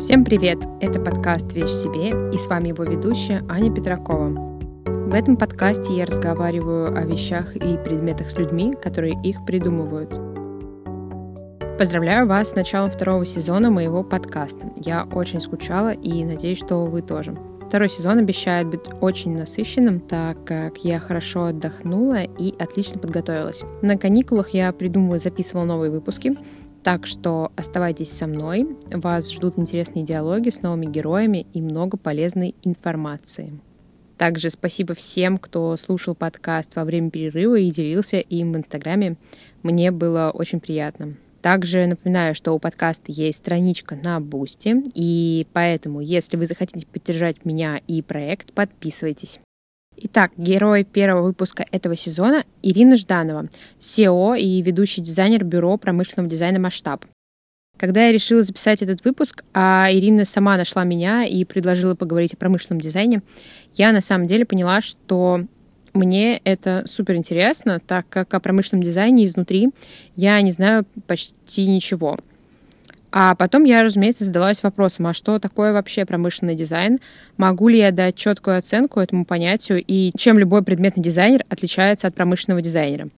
[0.00, 0.60] Всем привет!
[0.80, 4.28] Это подкаст «Вещь себе» и с вами его ведущая Аня Петракова.
[4.86, 10.10] В этом подкасте я разговариваю о вещах и предметах с людьми, которые их придумывают.
[11.78, 14.70] Поздравляю вас с началом второго сезона моего подкаста.
[14.76, 17.36] Я очень скучала и надеюсь, что вы тоже.
[17.66, 23.64] Второй сезон обещает быть очень насыщенным, так как я хорошо отдохнула и отлично подготовилась.
[23.82, 26.38] На каникулах я придумывала и записывала новые выпуски,
[26.88, 32.54] так что оставайтесь со мной, вас ждут интересные диалоги с новыми героями и много полезной
[32.62, 33.60] информации.
[34.16, 39.18] Также спасибо всем, кто слушал подкаст во время перерыва и делился им в Инстаграме.
[39.62, 41.12] Мне было очень приятно.
[41.42, 47.44] Также напоминаю, что у подкаста есть страничка на Boosty, и поэтому, если вы захотите поддержать
[47.44, 49.40] меня и проект, подписывайтесь.
[50.00, 53.48] Итак, герой первого выпуска этого сезона— Ирина Жданова,
[53.80, 57.04] SEO и ведущий дизайнер бюро промышленного дизайна «Масштаб».
[57.76, 62.36] Когда я решила записать этот выпуск, а Ирина сама нашла меня и предложила поговорить о
[62.36, 63.22] промышленном дизайне,
[63.74, 65.40] я на самом деле поняла, что
[65.94, 69.70] мне это супер интересно, так как о промышленном дизайне изнутри
[70.14, 72.16] я не знаю почти ничего.
[73.10, 76.98] А потом я, разумеется, задалась вопросом, а что такое вообще промышленный дизайн?
[77.36, 82.14] Могу ли я дать четкую оценку этому понятию и чем любой предметный дизайнер отличается от
[82.14, 83.08] промышленного дизайнера?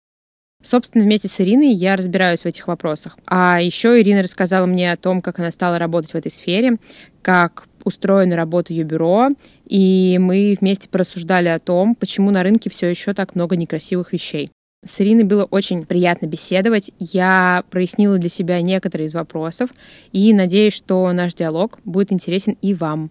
[0.63, 3.19] Собственно, вместе с Ириной я разбираюсь в этих вопросах.
[3.27, 6.77] А еще Ирина рассказала мне о том, как она стала работать в этой сфере,
[7.23, 9.31] как устроена работа ее бюро,
[9.65, 14.51] и мы вместе порассуждали о том, почему на рынке все еще так много некрасивых вещей.
[14.83, 16.91] С Ириной было очень приятно беседовать.
[16.99, 19.69] Я прояснила для себя некоторые из вопросов
[20.11, 23.11] и надеюсь, что наш диалог будет интересен и вам.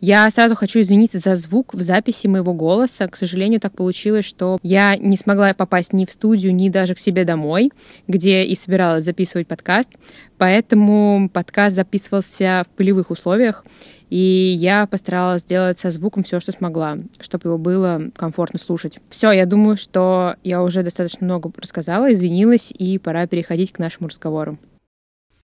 [0.00, 3.08] Я сразу хочу извиниться за звук в записи моего голоса.
[3.08, 7.00] К сожалению, так получилось, что я не смогла попасть ни в студию, ни даже к
[7.00, 7.72] себе домой,
[8.06, 9.90] где и собиралась записывать подкаст.
[10.38, 13.64] Поэтому подкаст записывался в полевых условиях.
[14.08, 19.00] И я постаралась сделать со звуком все, что смогла, чтобы его было комфортно слушать.
[19.10, 24.08] Все, я думаю, что я уже достаточно много рассказала, извинилась, и пора переходить к нашему
[24.08, 24.58] разговору.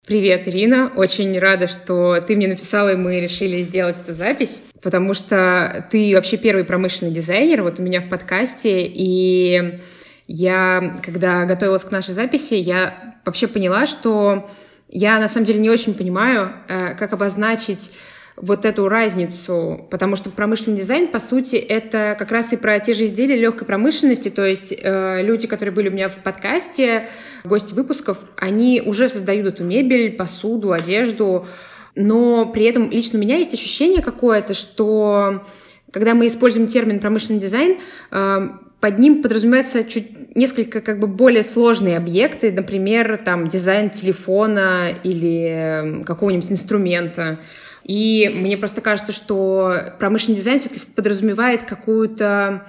[0.09, 0.91] Привет, Ирина.
[0.95, 6.15] Очень рада, что ты мне написала, и мы решили сделать эту запись, потому что ты
[6.15, 9.79] вообще первый промышленный дизайнер вот у меня в подкасте, и
[10.25, 14.49] я, когда готовилась к нашей записи, я вообще поняла, что
[14.87, 17.91] я на самом деле не очень понимаю, э, как обозначить
[18.41, 22.93] вот эту разницу, потому что промышленный дизайн, по сути, это как раз и про те
[22.93, 27.07] же изделия легкой промышленности, то есть э, люди, которые были у меня в подкасте,
[27.43, 31.47] гости выпусков, они уже создают эту мебель, посуду, одежду,
[31.95, 35.43] но при этом лично у меня есть ощущение какое-то, что
[35.91, 37.77] когда мы используем термин промышленный дизайн,
[38.11, 44.89] э, под ним подразумевается чуть несколько как бы более сложные объекты, например, там дизайн телефона
[45.03, 47.39] или какого-нибудь инструмента.
[47.89, 52.67] И мне просто кажется, что промышленный дизайн все-таки подразумевает какую-то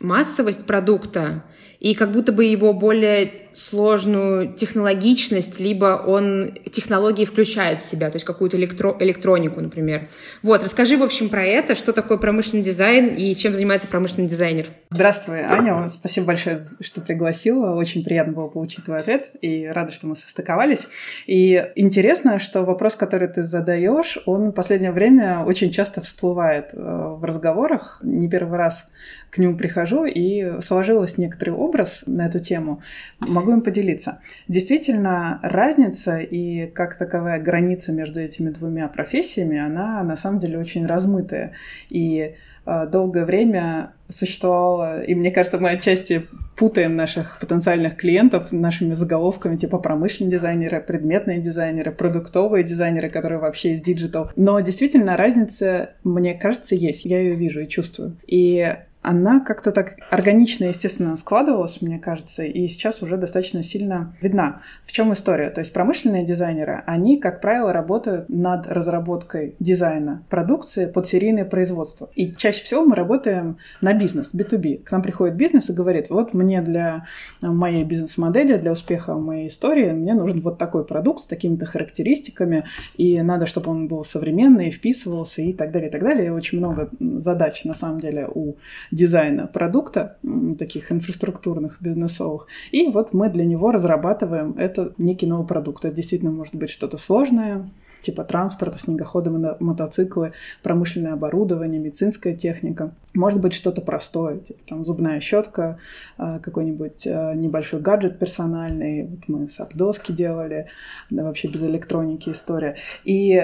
[0.00, 1.44] массовость продукта
[1.82, 8.16] и как будто бы его более сложную технологичность, либо он технологии включает в себя, то
[8.16, 10.08] есть какую-то электро электронику, например.
[10.44, 14.66] Вот, расскажи, в общем, про это, что такое промышленный дизайн и чем занимается промышленный дизайнер.
[14.90, 20.06] Здравствуй, Аня, спасибо большое, что пригласила, очень приятно было получить твой ответ, и рада, что
[20.06, 20.86] мы состыковались.
[21.26, 26.76] И интересно, что вопрос, который ты задаешь, он в последнее время очень часто всплывает э,
[26.76, 28.88] в разговорах, не первый раз
[29.32, 32.82] к нему прихожу, и сложилось некоторый образ на эту тему.
[33.18, 34.20] Могу им поделиться.
[34.46, 40.84] Действительно, разница и как таковая граница между этими двумя профессиями, она на самом деле очень
[40.84, 41.54] размытая.
[41.88, 42.34] И
[42.66, 49.56] э, долгое время существовало, и мне кажется, мы отчасти путаем наших потенциальных клиентов нашими заголовками
[49.56, 54.30] типа промышленные дизайнеры, предметные дизайнеры, продуктовые дизайнеры, которые вообще из digital.
[54.36, 57.06] Но действительно разница, мне кажется, есть.
[57.06, 58.18] Я ее вижу и чувствую.
[58.26, 64.62] И она как-то так органично, естественно, складывалась, мне кажется, и сейчас уже достаточно сильно видна.
[64.84, 65.50] В чем история?
[65.50, 72.08] То есть промышленные дизайнеры, они, как правило, работают над разработкой дизайна продукции под серийное производство.
[72.14, 74.84] И чаще всего мы работаем на бизнес, B2B.
[74.84, 77.06] К нам приходит бизнес и говорит, вот мне для
[77.40, 82.64] моей бизнес-модели, для успеха моей истории, мне нужен вот такой продукт с такими-то характеристиками,
[82.96, 86.26] и надо, чтобы он был современный, вписывался и так далее, и так далее.
[86.26, 88.54] И очень много задач, на самом деле, у
[88.92, 90.18] дизайна продукта,
[90.58, 92.46] таких инфраструктурных, бизнесовых.
[92.70, 95.84] И вот мы для него разрабатываем это некий новый продукт.
[95.84, 97.68] Это действительно может быть что-то сложное,
[98.02, 102.94] типа транспорта, снегоходы, мотоциклы, промышленное оборудование, медицинская техника.
[103.14, 105.78] Может быть что-то простое, типа там зубная щетка,
[106.18, 109.06] а, какой-нибудь а, небольшой гаджет персональный.
[109.06, 110.66] Вот мы сапдоски делали,
[111.10, 112.76] да, вообще без электроники история.
[113.04, 113.40] И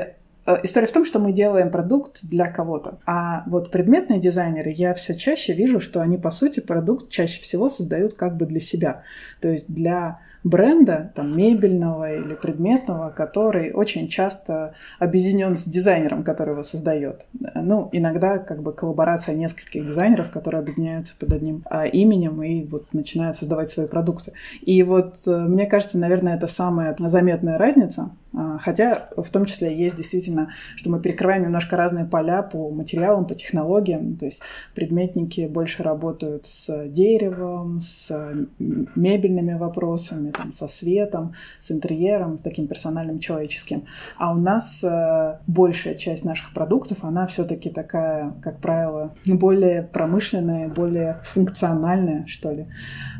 [0.62, 2.98] История в том, что мы делаем продукт для кого-то.
[3.06, 7.68] А вот предметные дизайнеры, я все чаще вижу, что они, по сути, продукт чаще всего
[7.68, 9.02] создают как бы для себя.
[9.40, 16.52] То есть для бренда, там, мебельного или предметного, который очень часто объединен с дизайнером, который
[16.52, 17.26] его создает.
[17.54, 22.94] Ну, иногда как бы коллаборация нескольких дизайнеров, которые объединяются под одним а, именем и вот
[22.94, 24.32] начинают создавать свои продукты.
[24.62, 28.10] И вот э, мне кажется, наверное, это самая заметная разница,
[28.60, 33.34] Хотя в том числе есть действительно, что мы перекрываем немножко разные поля по материалам, по
[33.34, 34.16] технологиям.
[34.16, 34.42] То есть
[34.74, 38.10] предметники больше работают с деревом, с
[38.58, 43.84] мебельными вопросами, там, со светом, с интерьером, с таким персональным человеческим.
[44.18, 50.68] А у нас э, большая часть наших продуктов, она все-таки такая, как правило, более промышленная,
[50.68, 52.66] более функциональная, что ли.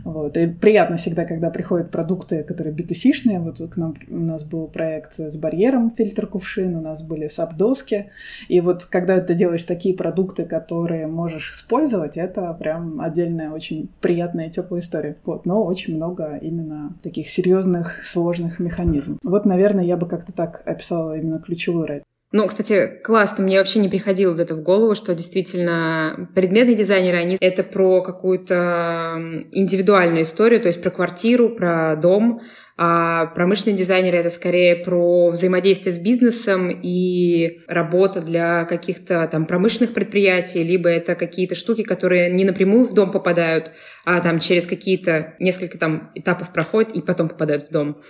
[0.05, 0.37] Вот.
[0.37, 3.40] И приятно всегда, когда приходят продукты, которые B2C-шные.
[3.40, 8.10] Вот к нам у нас был проект с барьером фильтр кувшин, у нас были сап-доски.
[8.48, 14.50] И вот когда ты делаешь такие продукты, которые можешь использовать, это прям отдельная очень приятная
[14.50, 15.16] теплая история.
[15.24, 15.46] Вот.
[15.46, 19.18] Но очень много именно таких серьезных, сложных механизмов.
[19.24, 22.02] Вот, наверное, я бы как-то так описала именно ключевую роль.
[22.30, 27.16] Ну, кстати, классно, мне вообще не приходило вот это в голову, что действительно предметные дизайнеры,
[27.16, 32.42] они это про какую-то индивидуальную историю, то есть про квартиру, про дом,
[32.80, 39.92] а промышленные дизайнеры— это скорее про взаимодействие с бизнесом и работа для каких-то там промышленных
[39.92, 43.72] предприятий, либо это какие-то штуки, которые не напрямую в дом попадают,
[44.04, 48.00] а там через какие-то несколько там этапов проходят и потом попадают в дом.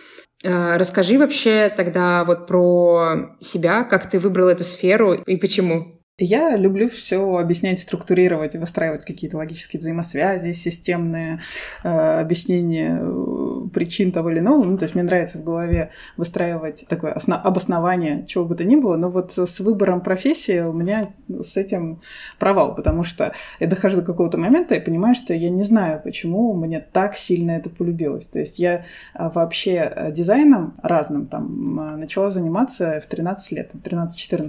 [0.45, 5.98] А, расскажи вообще тогда вот про себя, как ты выбрал эту сферу и почему.
[6.21, 11.39] Я люблю все объяснять, структурировать, выстраивать какие-то логические взаимосвязи, системные
[11.85, 14.65] э, объяснения э, причин того или иного.
[14.65, 18.75] Ну, то есть мне нравится в голове выстраивать такое осно- обоснование чего бы то ни
[18.75, 22.01] было, но вот с выбором профессии у меня с этим
[22.41, 26.53] провал, потому что я дохожу до какого-то момента и понимаю, что я не знаю, почему
[26.53, 28.27] мне так сильно это полюбилось.
[28.27, 33.71] То есть я э, вообще э, дизайном разным там э, начала заниматься в 13 лет,
[33.85, 34.39] 13-14.
[34.39, 34.47] То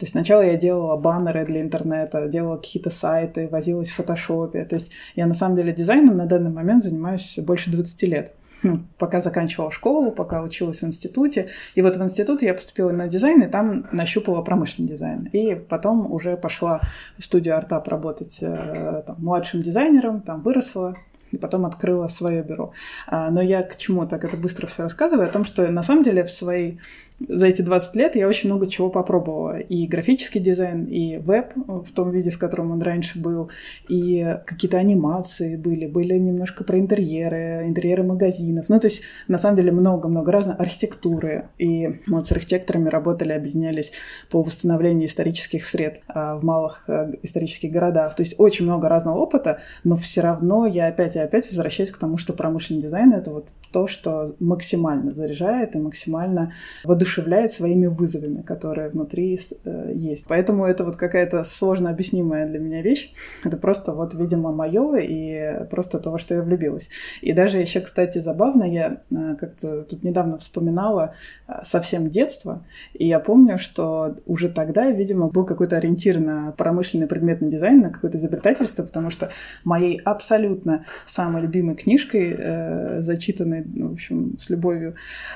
[0.00, 4.64] есть сначала я делала баннеры для интернета, делала какие-то сайты, возилась в фотошопе.
[4.64, 8.32] То есть я на самом деле дизайном на данный момент занимаюсь больше 20 лет.
[8.64, 11.48] Ну, пока заканчивала школу, пока училась в институте.
[11.76, 15.28] И вот в институт я поступила на дизайн, и там нащупала промышленный дизайн.
[15.32, 16.80] И потом уже пошла
[17.18, 20.96] в студию Артап работать э, там, младшим дизайнером, там выросла,
[21.32, 22.72] и потом открыла свое бюро.
[23.06, 25.28] А, но я к чему так это быстро все рассказываю?
[25.28, 26.80] О том, что на самом деле в своей
[27.18, 29.58] за эти 20 лет я очень много чего попробовала.
[29.58, 33.50] И графический дизайн, и веб в том виде, в котором он раньше был,
[33.88, 38.68] и какие-то анимации были, были немножко про интерьеры, интерьеры магазинов.
[38.68, 41.48] Ну, то есть, на самом деле, много-много разных архитектуры.
[41.58, 43.92] И вот с архитекторами работали, объединялись
[44.30, 48.14] по восстановлению исторических сред а, в малых а, исторических городах.
[48.14, 51.98] То есть, очень много разного опыта, но все равно я опять и опять возвращаюсь к
[51.98, 56.52] тому, что промышленный дизайн— это вот то, что максимально заряжает и максимально
[56.84, 60.26] воодушевляет своими вызовами, которые внутри э, есть.
[60.28, 63.12] Поэтому это вот какая-то сложно объяснимая для меня вещь.
[63.44, 66.88] Это просто вот, видимо, мое и просто то, во что я влюбилась.
[67.20, 71.14] И даже еще, кстати, забавно, я э, как-то тут недавно вспоминала
[71.48, 72.64] э, совсем детство,
[72.94, 77.90] и я помню, что уже тогда, видимо, был какой-то ориентир на промышленный предметный дизайн, на
[77.90, 79.30] какое-то изобретательство, потому что
[79.64, 84.94] моей абсолютно самой любимой книжкой, э, зачитанной написанные, ну, в общем, с любовью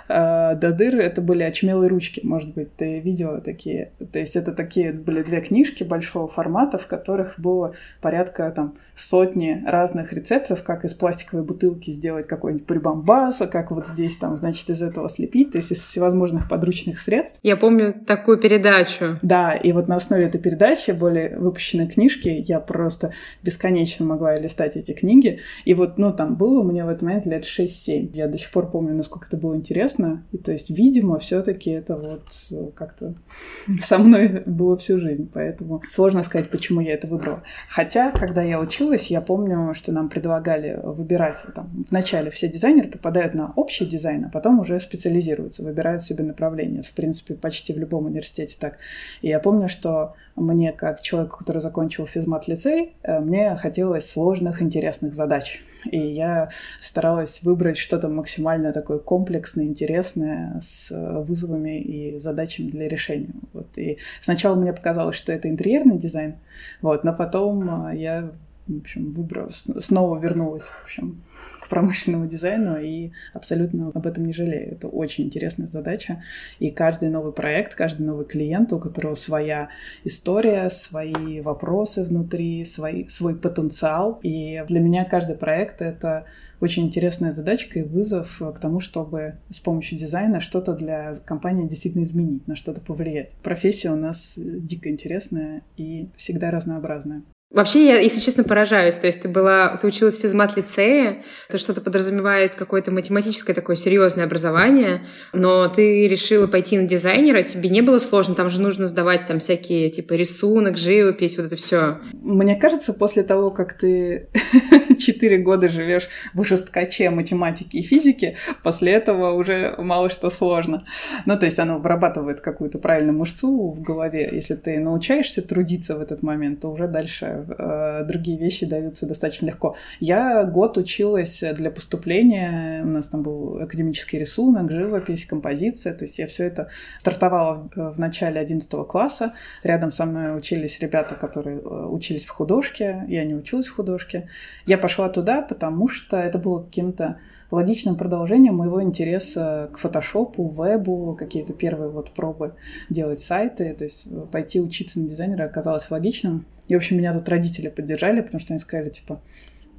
[0.09, 3.93] э, до дыр, это были «Очмелые ручки», может быть, ты видела такие.
[4.13, 9.63] То есть это такие были две книжки большого формата, в которых было порядка там сотни
[9.67, 14.69] разных рецептов, как из пластиковой бутылки сделать какой-нибудь прибамбас, а как вот здесь там, значит,
[14.69, 17.41] из этого слепить, то есть из всевозможных подручных средств.
[17.43, 19.19] Я помню такую передачу.
[19.23, 23.13] Да, и вот на основе этой передачи были выпущены книжки, я просто
[23.43, 27.45] бесконечно могла листать эти книги, и вот, ну, там было меня в этот момент лет
[27.45, 28.10] 6-7.
[28.13, 31.71] Я до сих пор помню, насколько это было интересно, и то есть, видимо, все таки
[31.71, 33.15] это вот как-то
[33.81, 37.43] со мной было всю жизнь, поэтому сложно сказать, почему я это выбрала.
[37.69, 41.45] Хотя, когда я училась, училась, я помню, что нам предлагали выбирать.
[41.55, 46.83] Там, вначале все дизайнеры попадают на общий дизайн, а потом уже специализируются, выбирают себе направление.
[46.83, 48.79] В принципе, почти в любом университете так.
[49.23, 55.15] И я помню, что мне, как человеку, который закончил физмат-лицей, э, мне хотелось сложных, интересных
[55.15, 55.63] задач.
[55.85, 63.35] И я старалась выбрать что-то максимально такое комплексное, интересное, с вызовами и задачами для решения.
[63.53, 63.67] Вот.
[63.77, 66.35] И сначала мне показалось, что это интерьерный дизайн,
[66.83, 68.31] вот, но потом я
[68.79, 71.23] в общем, выбрала, снова вернулась, в общем,
[71.71, 74.73] промышленному дизайну и абсолютно об этом не жалею.
[74.73, 76.23] Это очень интересная задача.
[76.59, 79.71] И каждый новый проект, каждый новый клиент, у которого своя
[80.05, 84.19] история, свои вопросы внутри, свой, свой потенциал.
[84.23, 86.27] И для меня каждый проект— это
[86.61, 92.03] очень интересная задачка и вызов к тому, чтобы с помощью дизайна что-то для компании действительно
[92.03, 93.31] изменить, на что-то повлиять.
[93.43, 97.23] Профессия у нас дико интересная и всегда разнообразная.
[97.51, 98.95] Вообще, я, если честно, поражаюсь.
[98.95, 104.25] То есть ты была, ты училась в физмат-лицее, это что-то подразумевает какое-то математическое такое серьезное
[104.25, 105.03] образование,
[105.33, 109.41] но ты решила пойти на дизайнера, тебе не было сложно, там же нужно сдавать там
[109.41, 111.99] всякие, типа, рисунок, живопись, вот это все.
[112.13, 114.29] Мне кажется, после того, как ты
[115.01, 120.85] четыре года живешь в жесткаче математики и физики, после этого уже мало что сложно.
[121.27, 124.31] Ну, то есть оно вырабатывает какую-то правильную мышцу в голове.
[124.33, 129.47] Если ты научаешься трудиться в этот момент, то уже дальше Э, другие вещи даются достаточно
[129.47, 129.77] легко.
[130.01, 136.19] Я год училась для поступления, у нас там был академический рисунок, живопись, композиция, то есть
[136.19, 136.69] я все это
[137.01, 143.05] стартовала в начале 11 класса, рядом со мной учились ребята, которые э, учились в художке,
[143.09, 144.29] я не училась в художке.
[144.67, 147.19] Я пошла туда, потому что это было каким-то
[147.51, 152.55] логичным продолжением моего интереса к фотошопу, вебу, какие-то первые вот пробы
[152.89, 156.47] делать сайты, то есть пойти учиться на дизайнера оказалось логичным.
[156.71, 159.21] И, в общем, меня тут родители поддержали, потому что они сказали, типа,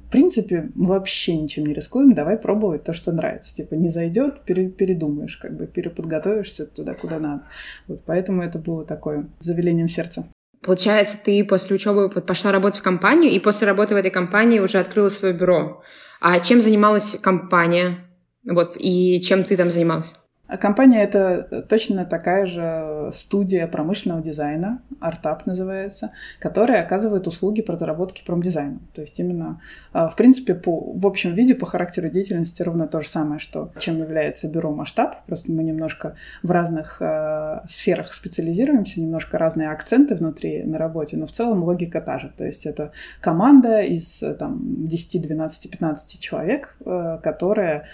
[0.06, 3.54] в принципе, мы вообще ничем не рискуем, давай пробовать то, что нравится.
[3.54, 7.44] Типа, не зайдет, передумаешь, как бы переподготовишься туда, куда надо.
[7.88, 10.26] Вот поэтому это было такое завелением сердца.
[10.60, 14.78] Получается, ты после учебы пошла работать в компанию, и после работы в этой компании уже
[14.78, 15.82] открыла свое бюро.
[16.20, 18.00] А чем занималась компания?
[18.44, 20.12] Вот, и чем ты там занималась?
[20.48, 27.72] А компания это точно такая же студия промышленного дизайна, Артап называется, которая оказывает услуги по
[27.72, 28.80] разработке промдизайна.
[28.92, 29.60] То есть именно,
[29.92, 33.68] а, в принципе, по, в общем виде, по характеру деятельности ровно то же самое, что
[33.78, 35.24] чем является бюро масштаб.
[35.26, 41.26] Просто мы немножко в разных э, сферах специализируемся, немножко разные акценты внутри на работе, но
[41.26, 42.32] в целом логика та же.
[42.36, 47.84] То есть это команда из там, 10, 12, 15 человек, э, которая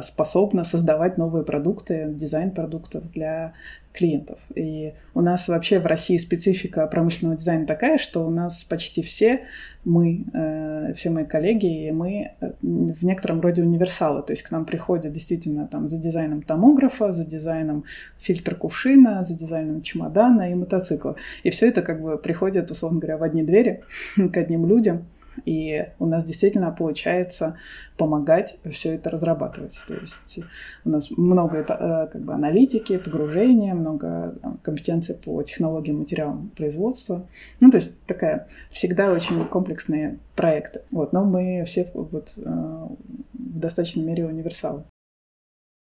[0.00, 3.54] способна создавать новые продукты дизайн продуктов для
[3.92, 4.38] клиентов.
[4.54, 9.40] И у нас вообще в России специфика промышленного дизайна такая, что у нас почти все
[9.84, 14.22] мы, э, все мои коллеги, мы э, в некотором роде универсалы.
[14.22, 17.84] То есть к нам приходят действительно там за дизайном томографа, за дизайном
[18.18, 21.16] фильтра кувшина, за дизайном чемодана и мотоцикла.
[21.42, 23.82] И все это как бы приходит, условно говоря, в одни двери
[24.16, 25.06] к одним людям.
[25.44, 27.56] И у нас действительно получается
[27.96, 29.78] помогать все это разрабатывать.
[29.86, 30.40] То есть
[30.84, 37.26] у нас много это, э, как бы аналитики, погружения, много компетенций по технологиям, материалам производства.
[37.60, 40.80] Ну, то есть такая всегда очень комплексные проекты.
[40.90, 44.84] Вот, но мы все вот э, в достаточной мере универсалы.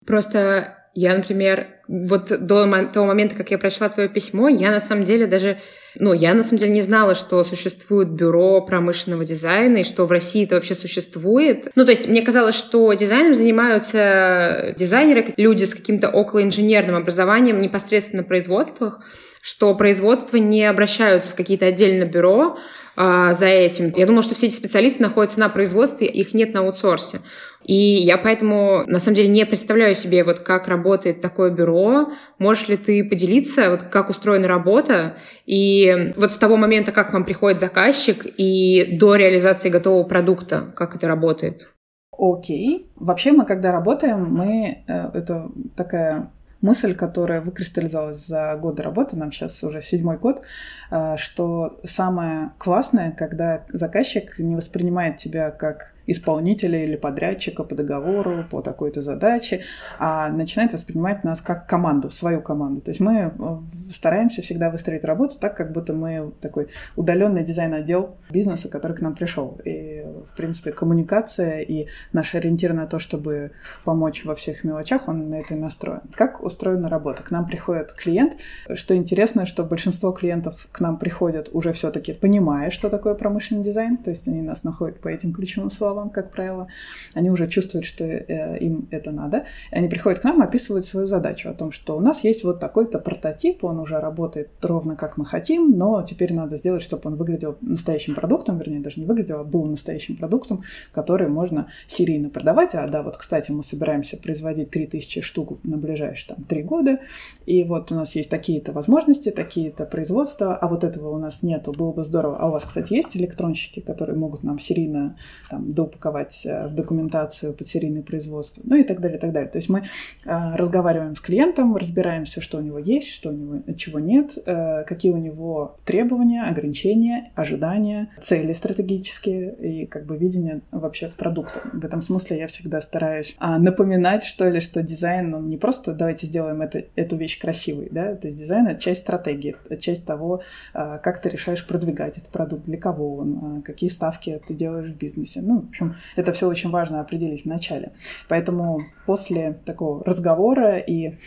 [0.08, 5.04] Просто я, например, вот до того момента, как я прочла твое письмо, я на самом
[5.04, 5.58] деле даже,
[6.00, 10.10] ну, я на самом деле не знала, что существует бюро промышленного дизайна и что в
[10.10, 11.68] России это вообще существует.
[11.74, 18.22] Ну, то есть мне казалось, что дизайном занимаются дизайнеры, люди с каким-то околоинженерным образованием непосредственно
[18.22, 19.00] на производствах,
[19.48, 22.58] что производства не обращаются в какие-то отдельные бюро
[22.96, 23.94] а, за этим.
[23.96, 27.20] Я думала, что все эти специалисты находятся на производстве, их нет на аутсорсе.
[27.64, 32.12] И я поэтому, на самом деле, не представляю себе, вот как работает такое бюро.
[32.38, 37.24] Можешь ли ты поделиться, вот как устроена работа, и вот с того момента, как вам
[37.24, 41.70] приходит заказчик, и до реализации готового продукта, как это работает?
[42.18, 42.80] Окей.
[42.80, 42.90] Okay.
[42.96, 44.84] Вообще мы, когда работаем, мы...
[44.86, 50.42] Э, это такая мысль, которая выкристаллизовалась за годы работы, нам сейчас уже седьмой год,
[50.90, 58.44] э, что самое классное, когда заказчик не воспринимает тебя как исполнителя или подрядчика по договору,
[58.50, 59.60] по такой-то задаче,
[59.98, 62.80] а начинает воспринимать нас как команду, свою команду.
[62.80, 63.58] То есть мы э,
[63.92, 69.14] стараемся всегда выстроить работу так, как будто мы такой удаленный дизайн-отдел бизнеса, который к нам
[69.14, 69.60] пришел.
[69.64, 73.52] И, в принципе, коммуникация и наш ориентир на то, чтобы
[73.84, 76.00] помочь во всех мелочах, он на это и настроен.
[76.14, 77.22] Как устроена работа?
[77.22, 78.36] К нам приходит клиент.
[78.74, 83.98] Что интересно, что большинство клиентов к нам приходят уже все-таки понимая, что такое промышленный дизайн,
[83.98, 86.68] то есть они нас находят по этим ключевым словам, словам, как правило.
[87.14, 89.44] Они уже чувствуют, что э, им это надо.
[89.72, 92.60] И они приходят к нам описывают свою задачу о том, что у нас есть вот
[92.60, 97.16] такой-то прототип, он уже работает ровно как мы хотим, но теперь надо сделать, чтобы он
[97.16, 100.62] выглядел настоящим продуктом, вернее, даже не выглядел, а был настоящим продуктом,
[100.92, 102.74] который можно серийно продавать.
[102.74, 106.98] А да, вот, кстати, мы собираемся производить 3000 штук на ближайшие там, 3 года.
[107.46, 111.72] И вот у нас есть такие-то возможности, такие-то производства, а вот этого у нас нету.
[111.72, 112.38] Было бы здорово.
[112.38, 115.16] А у вас, кстати, есть электронщики, которые могут нам серийно
[115.50, 119.50] там, доупаковать э, в документацию под серийное производство, ну и так далее, и так далее.
[119.50, 119.84] То есть мы э,
[120.24, 125.12] разговариваем с клиентом, разбираемся, что у него есть, что у него, чего нет, э, какие
[125.12, 131.60] у него требования, ограничения, ожидания, цели стратегические и как бы видение вообще в продукте.
[131.72, 135.92] В этом смысле я всегда стараюсь а, напоминать, что ли, что дизайн, он не просто
[135.92, 140.04] давайте сделаем это, эту вещь красивой, да, то есть дизайн— это часть стратегии, это часть
[140.06, 140.42] того,
[140.72, 145.40] как ты решаешь продвигать этот продукт, для кого он, какие ставки ты делаешь в бизнесе.
[145.42, 147.92] Ну, в общем, это все очень важно определить в начале.
[148.28, 151.18] Поэтому после такого разговора и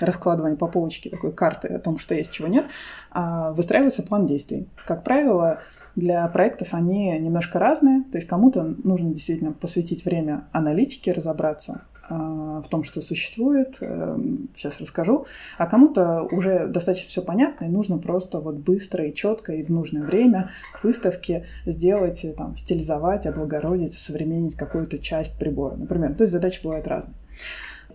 [0.00, 2.66] раскладывания по полочке такой карты о том, что есть, чего нет,
[3.10, 4.68] а, выстраивается план действий.
[4.86, 5.60] Как правило,
[5.96, 8.04] для проектов они немножко разные.
[8.04, 14.80] То есть кому-то нужно действительно посвятить время аналитике, разобраться в том, что существует, сейчас эм,
[14.80, 15.26] расскажу,
[15.58, 19.70] а кому-то уже достаточно все понятно, и нужно просто вот быстро и четко и в
[19.70, 26.14] нужное время к выставке сделать, там, стилизовать, облагородить, современнить какую-то часть прибора, например.
[26.14, 27.14] То есть задачи бывают разные.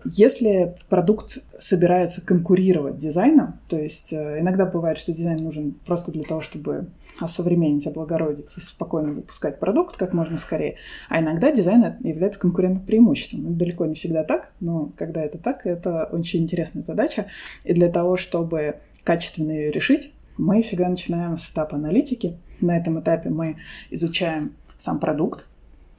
[0.04, 6.22] Если продукт собирается конкурировать дизайном, то есть э, иногда бывает, что дизайн нужен просто для
[6.22, 6.88] того, чтобы
[7.20, 10.76] осовременить, облагородить и спокойно выпускать продукт как можно скорее,
[11.08, 13.56] а иногда дизайн является конкурентным преимуществом.
[13.56, 17.26] Далеко не всегда так, но когда это так, это очень интересная задача.
[17.64, 22.38] И для того, чтобы качественно ее решить, мы всегда начинаем с этапа аналитики.
[22.60, 23.56] На этом этапе мы
[23.90, 25.46] изучаем сам продукт,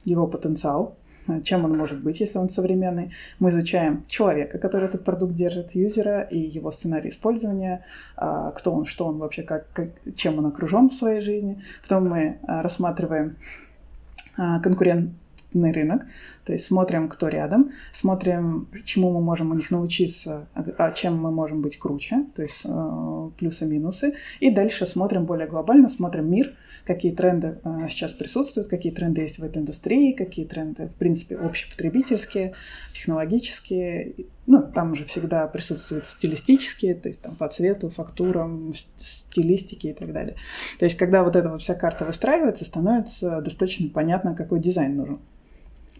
[0.04, 0.96] его потенциал,
[1.44, 3.12] чем он может быть, если он современный.
[3.38, 7.84] Мы изучаем человека, который этот продукт держит, юзера и его сценарий использования,
[8.16, 11.62] а, кто он, что он вообще, как, как, чем он окружен в своей жизни.
[11.82, 13.36] Потом мы а, рассматриваем
[14.36, 15.12] а, конкурент,
[15.52, 16.02] на рынок,
[16.44, 21.30] то есть смотрим, кто рядом, смотрим, чему мы можем у них научиться, а чем мы
[21.30, 26.54] можем быть круче, то есть э, плюсы-минусы, и дальше смотрим более глобально, смотрим мир,
[26.84, 31.36] какие тренды э, сейчас присутствуют, какие тренды есть в этой индустрии, какие тренды, в принципе,
[31.36, 32.54] общепотребительские,
[32.92, 34.14] технологические,
[34.46, 40.12] ну, там уже всегда присутствуют стилистические, то есть там по цвету, фактурам, стилистике и так
[40.12, 40.34] далее.
[40.78, 45.20] То есть, когда вот эта вот вся карта выстраивается, становится достаточно понятно, какой дизайн нужен.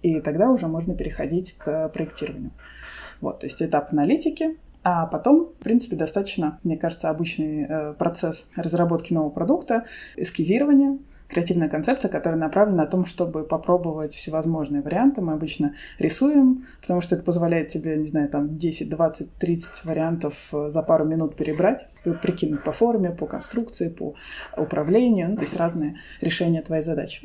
[0.03, 2.51] И тогда уже можно переходить к проектированию.
[3.21, 8.51] Вот, то есть этап аналитики, а потом, в принципе, достаточно, мне кажется, обычный э, процесс
[8.57, 9.85] разработки нового продукта,
[10.17, 15.21] эскизирования, креативная концепция, которая направлена на том, чтобы попробовать всевозможные варианты.
[15.21, 20.49] Мы обычно рисуем, потому что это позволяет тебе, не знаю, там 10, 20, 30 вариантов
[20.53, 21.87] э, за пару минут перебрать,
[22.23, 24.15] прикинуть по форме, по конструкции, по
[24.57, 27.23] управлению, ну, то есть разные решения твоей задачи.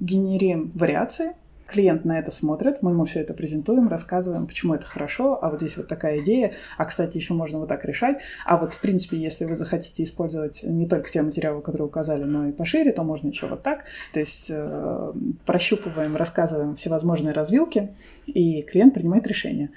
[0.00, 1.32] Генерим вариации,
[1.72, 5.60] клиент на это смотрит, мы ему все это презентуем, рассказываем, почему это хорошо, а вот
[5.60, 9.16] здесь вот такая идея, а, кстати, еще можно вот так решать, а вот, в принципе,
[9.16, 13.28] если вы захотите использовать не только те материалы, которые указали, но и пошире, то можно
[13.28, 15.12] еще вот так, то есть э,
[15.46, 17.94] прощупываем, рассказываем всевозможные развилки,
[18.26, 19.70] и клиент принимает решение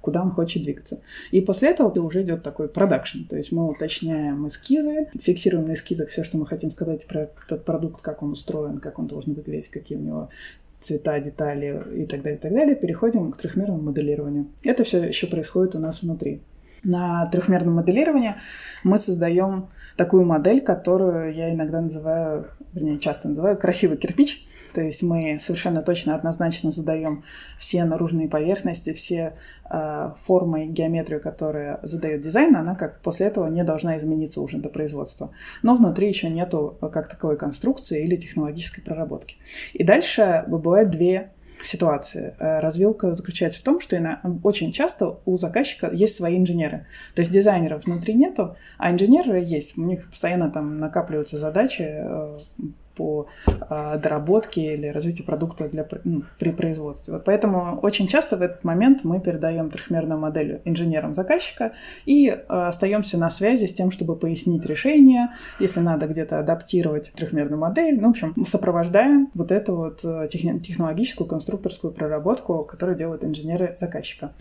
[0.00, 1.02] куда он хочет двигаться.
[1.30, 6.08] И после этого уже идет такой продакшн, то есть мы уточняем эскизы, фиксируем на эскизах
[6.08, 9.68] все, что мы хотим сказать про этот продукт, как он устроен, как он должен выглядеть,
[9.68, 10.30] какие у него
[10.80, 14.46] цвета, детали и так далее, и так далее, переходим к трехмерному моделированию.
[14.64, 16.42] Это все еще происходит у нас внутри.
[16.82, 18.36] На трехмерном моделировании
[18.84, 24.46] мы создаем такую модель, которую я иногда называю, вернее, часто называю красивый кирпич.
[24.72, 27.24] То есть мы совершенно точно, однозначно задаем
[27.58, 29.34] все наружные поверхности, все
[29.70, 34.58] э, формы и геометрию, которые задает дизайн, она как после этого не должна измениться уже
[34.58, 35.32] до производства.
[35.62, 39.36] Но внутри еще нету как таковой конструкции или технологической проработки.
[39.72, 41.30] И дальше бывает две
[41.64, 42.34] ситуации.
[42.38, 46.86] Э, развилка заключается в том, что очень часто у заказчика есть свои инженеры.
[47.14, 49.76] То есть дизайнеров внутри нету, а инженеры есть.
[49.76, 52.38] У них постоянно там накапливаются задачи э,
[52.94, 57.14] по э, доработке или развитию продукта для, ну, при производстве.
[57.14, 61.72] Вот поэтому очень часто в этот момент мы передаем трехмерную модель инженерам заказчика
[62.04, 67.58] и э, остаемся на связи с тем, чтобы пояснить решение, если надо где-то адаптировать трехмерную
[67.58, 68.00] модель.
[68.00, 74.32] Ну, в общем, сопровождаем вот эту вот э, технологическую конструкторскую проработку, которую делают инженеры заказчика.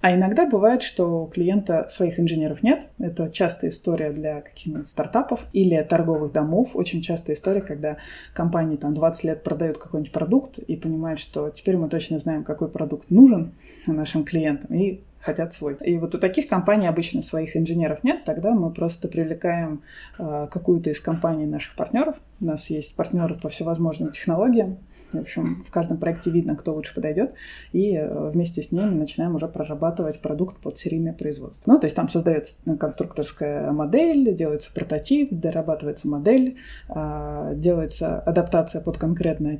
[0.00, 2.86] А иногда бывает, что у клиента своих инженеров нет.
[2.98, 6.70] Это частая история для каких-нибудь стартапов или торговых домов.
[6.74, 7.98] Очень частая история, когда
[8.32, 12.68] компании там 20 лет продают какой-нибудь продукт и понимают, что теперь мы точно знаем, какой
[12.68, 13.52] продукт нужен
[13.86, 14.74] нашим клиентам.
[14.74, 15.76] И хотят свой.
[15.82, 19.82] И вот у таких компаний обычно своих инженеров нет, тогда мы просто привлекаем
[20.18, 22.16] э, какую-то из компаний наших партнеров.
[22.40, 24.78] У нас есть партнеры по всевозможным технологиям,
[25.12, 27.34] в общем, в каждом проекте видно, кто лучше подойдет,
[27.72, 31.70] и э, вместе с ними начинаем уже прорабатывать продукт под серийное производство.
[31.70, 36.56] Ну, то есть там создается конструкторская модель, делается прототип, дорабатывается модель,
[36.88, 39.58] а, делается адаптация под конкретное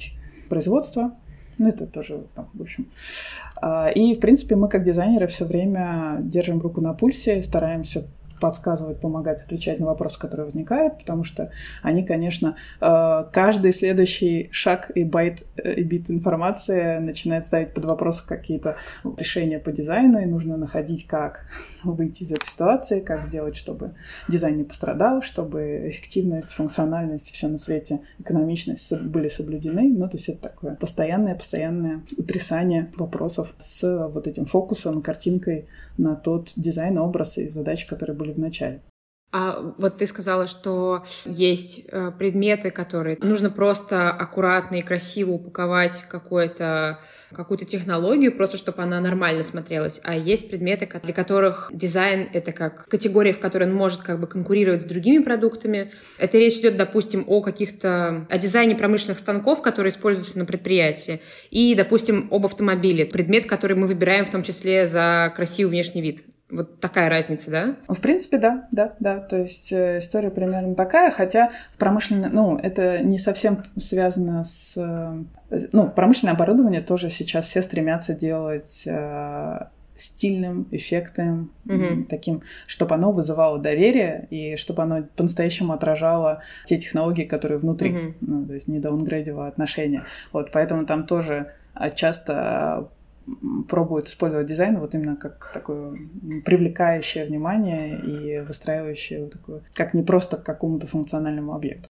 [0.49, 1.13] производство,
[1.61, 2.23] ну, это тоже,
[2.55, 2.89] в общем.
[3.61, 8.07] А, и, в принципе, мы как дизайнеры все время держим руку на пульсе, стараемся
[8.41, 11.51] подсказывать, помогать, отвечать на вопросы, которые возникают, потому что
[11.83, 17.85] они, конечно, э, каждый следующий шаг и байт э, и бит информации начинает ставить под
[17.85, 18.77] вопрос какие-то
[19.17, 21.45] решения по дизайну, и нужно находить, как
[21.85, 23.95] выйти из этой ситуации, как сделать, чтобы
[24.29, 29.93] дизайн не пострадал, чтобы эффективность, функциональность, все на свете, экономичность были соблюдены.
[29.93, 35.67] Ну, то есть это такое постоянное-постоянное утрясание вопросов с вот этим фокусом, картинкой
[35.99, 38.81] на тот дизайн, образ и задачи, которые были в начале.
[39.33, 46.05] А вот ты сказала, что есть э, предметы, которые нужно просто аккуратно и красиво упаковать
[46.09, 46.99] какую-то
[47.33, 50.01] какую-то технологию, просто чтобы она нормально смотрелась.
[50.03, 54.27] А есть предметы, для которых дизайн— это как категория, в которой он может как бы
[54.27, 55.93] конкурировать с другими продуктами.
[56.19, 58.27] Это речь идет, допустим, о каких-то...
[58.29, 61.21] о дизайне промышленных станков, которые используются на предприятии,
[61.53, 63.07] и, допустим, об автомобиле.
[63.07, 66.25] Предмет, который мы выбираем в том числе за красивый внешний вид.
[66.51, 67.77] Вот такая разница, да?
[67.89, 69.19] В принципе, да, да, да.
[69.19, 74.77] То есть э, история примерно такая, хотя промышленное, ну, это не совсем связано с...
[74.77, 75.23] Э,
[75.73, 79.59] ну, промышленное оборудование тоже сейчас все стремятся делать э,
[79.97, 82.05] стильным, эффектным, mm-hmm.
[82.07, 88.15] таким, чтобы оно вызывало доверие и чтобы оно по-настоящему отражало те технологии, которые внутри, mm-hmm.
[88.21, 90.05] ну, то есть не даунгрейдило отношения.
[90.33, 92.89] Вот, поэтому там тоже а, часто
[93.69, 95.97] пробуют использовать дизайн вот именно как такое
[96.45, 101.89] привлекающее внимание и выстраивающее вот такое, как не просто к какому-то функциональному объекту.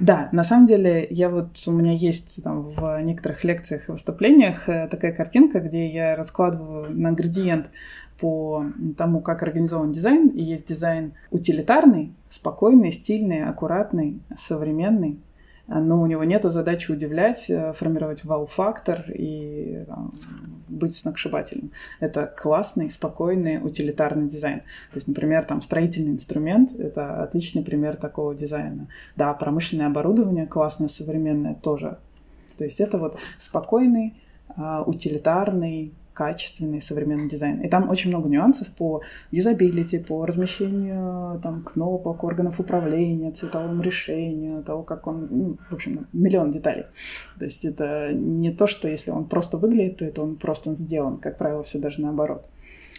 [0.00, 4.68] Да, на самом деле, я вот, у меня есть там в некоторых лекциях и выступлениях
[4.68, 7.70] э, такая картинка, где я раскладываю на градиент
[8.18, 8.64] по
[8.98, 10.28] тому, как организован дизайн.
[10.28, 15.20] И есть дизайн утилитарный, спокойный, стильный, аккуратный, современный
[15.66, 20.12] но у него нет задачи удивлять, э, формировать вау-фактор и там,
[20.68, 21.72] быть сногсшибательным.
[22.00, 24.60] Это классный, спокойный, утилитарный дизайн.
[24.60, 28.88] То есть, например, там строительный инструмент— это отличный пример такого дизайна.
[29.16, 31.98] Да, промышленное оборудование классное, современное тоже.
[32.58, 34.14] То есть это вот спокойный,
[34.56, 37.60] а, утилитарный, качественный современный дизайн.
[37.60, 44.62] И там очень много нюансов по юзабилити, по размещению там, кнопок, органов управления, цветовому решению,
[44.62, 45.28] того, как он...
[45.30, 46.86] Ну, в общем, миллион деталей.
[47.38, 51.18] То есть это не то, что если он просто выглядит, то это он просто сделан.
[51.18, 52.46] Как правило, все даже наоборот.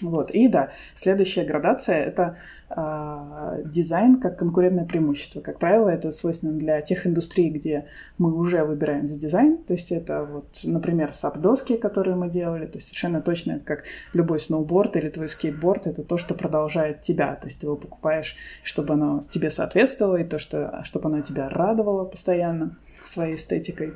[0.02, 0.32] Вот.
[0.32, 2.38] И да, следующая градация— это
[2.70, 5.40] э, дизайн как конкурентное преимущество.
[5.40, 7.86] Как правило, это свойственно для тех индустрий, где
[8.18, 9.58] мы уже выбираем за дизайн.
[9.58, 12.66] То есть это вот, например, сап-доски, которые мы делали.
[12.66, 15.88] То есть совершенно точно это как любой сноуборд или твой скейтборд.
[15.88, 17.36] Это то, что продолжает тебя.
[17.36, 21.48] То есть ты его покупаешь, чтобы оно тебе соответствовало, и то, что, чтобы оно тебя
[21.48, 23.94] радовало постоянно своей эстетикой.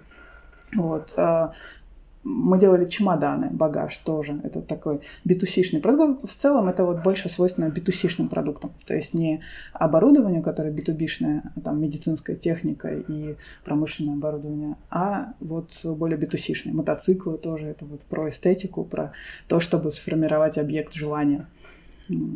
[0.76, 1.14] Вот.
[2.32, 4.40] Мы делали чемоданы, багаж тоже.
[4.44, 6.30] Это такой битусишный продукт.
[6.30, 8.72] В целом это вот больше свойственно битусишным продуктам.
[8.86, 9.42] То есть не
[9.74, 16.76] оборудованию, которое битубишное, а там медицинская техника и промышленное оборудование, а вот более битусишные.
[16.76, 19.12] Мотоциклы тоже это вот про эстетику, про
[19.48, 21.48] то, чтобы сформировать объект желания.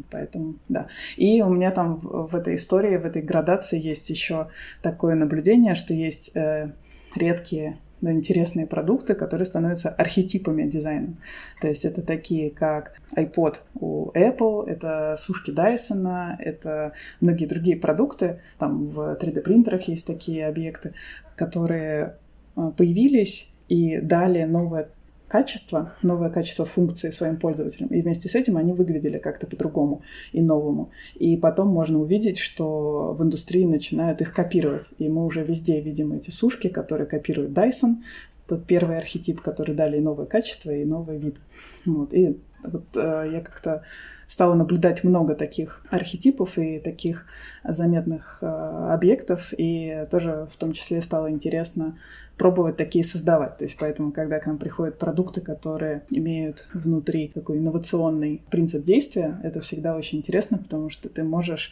[0.09, 0.87] Поэтому, да.
[1.17, 4.47] И у меня там в этой истории, в этой градации есть еще
[4.81, 6.71] такое наблюдение, что есть э,
[7.15, 11.15] редкие да, интересные продукты, которые становятся архетипами дизайна.
[11.61, 18.41] То есть это такие, как iPod у Apple, это сушки Dyson, это многие другие продукты.
[18.59, 20.93] Там в 3D-принтерах есть такие объекты,
[21.37, 22.17] которые
[22.57, 24.89] а, появились и дали новое
[25.33, 27.89] качество, новое качество функции своим пользователям.
[27.89, 30.91] И вместе с этим они выглядели как-то по-другому и новому.
[31.15, 34.89] И потом можно увидеть, что в индустрии начинают их копировать.
[34.99, 38.03] И мы уже везде видим эти сушки, которые копируют Dyson,
[38.47, 41.37] тот первый архетип, который дали и новое качество, и новый вид.
[41.87, 42.13] Вот.
[42.13, 43.81] И вот э, я как-то
[44.33, 47.27] стала наблюдать много таких архетипов и таких
[47.63, 48.47] заметных э,
[48.91, 51.99] объектов, и тоже в том числе стало интересно
[52.35, 53.57] пробовать такие создавать.
[53.57, 59.39] То есть поэтому, когда к нам приходят продукты, которые имеют внутри такой инновационный принцип действия,
[59.43, 61.71] это всегда очень интересно, потому что ты можешь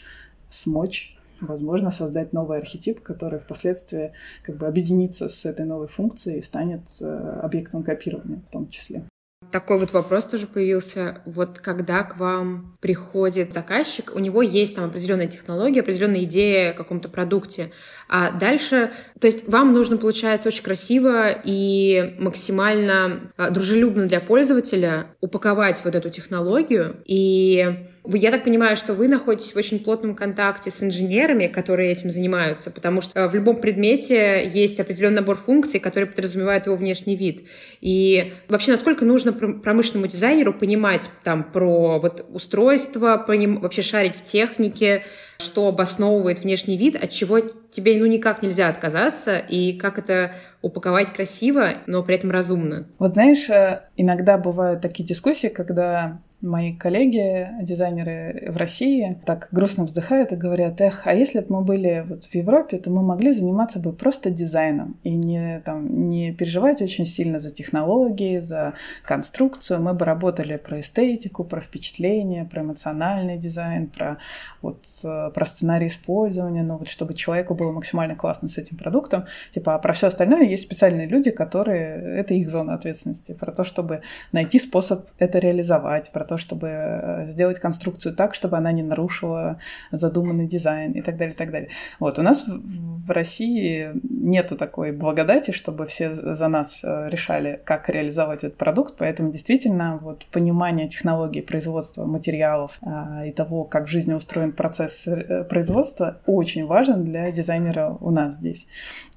[0.51, 4.11] смочь возможно, создать новый архетип, который впоследствии
[4.43, 9.01] как бы объединится с этой новой функцией и станет э, объектом копирования в том числе.
[9.51, 11.21] Такой вот вопрос тоже появился.
[11.25, 16.73] Вот когда к вам приходит заказчик, у него есть там определенная технология, определенная идея о
[16.73, 17.71] каком-то продукте,
[18.07, 25.07] а дальше, то есть вам нужно, получается, очень красиво и максимально а, дружелюбно для пользователя
[25.21, 30.71] упаковать вот эту технологию и я так понимаю, что вы находитесь в очень плотном контакте
[30.71, 35.79] с инженерами, которые этим занимаются, потому что э, в любом предмете есть определенный набор функций,
[35.79, 37.43] которые подразумевают его внешний вид.
[37.79, 43.59] И вообще, насколько нужно промышленному дизайнеру понимать там про вот устройство, поним...
[43.59, 45.03] вообще шарить в технике,
[45.37, 51.13] что обосновывает внешний вид, от чего тебе ну никак нельзя отказаться, и как это упаковать
[51.13, 52.87] красиво, но при этом разумно.
[52.97, 59.85] Вот знаешь, э, иногда бывают такие дискуссии, когда мои коллеги, дизайнеры в России, так грустно
[59.85, 63.31] вздыхают и говорят, эх, а если бы мы были вот в Европе, то мы могли
[63.31, 68.73] заниматься бы просто дизайном и не, там, не переживать очень сильно за технологии, за
[69.03, 69.81] конструкцию.
[69.81, 74.17] Мы бы работали про эстетику, про впечатление, про эмоциональный дизайн, про,
[74.61, 79.25] вот, э, про сценарий использования, ну вот чтобы человеку было максимально классно с этим продуктом.
[79.53, 82.19] Типа, а про все остальное есть специальные люди, которые...
[82.19, 83.33] Это их зона ответственности.
[83.33, 84.01] Про то, чтобы
[84.31, 89.57] найти способ это реализовать, про то, чтобы э, сделать конструкцию так, чтобы она не нарушила
[89.91, 91.69] задуманный дизайн и так далее, и так далее.
[91.99, 97.89] Вот, у нас в России нету такой благодати, чтобы все за нас э, решали, как
[97.89, 103.89] реализовать этот продукт, поэтому действительно вот понимание технологий производства материалов а, и того, как в
[103.89, 108.67] жизни устроен процесс э, производства, очень важен для дизайнера у нас здесь.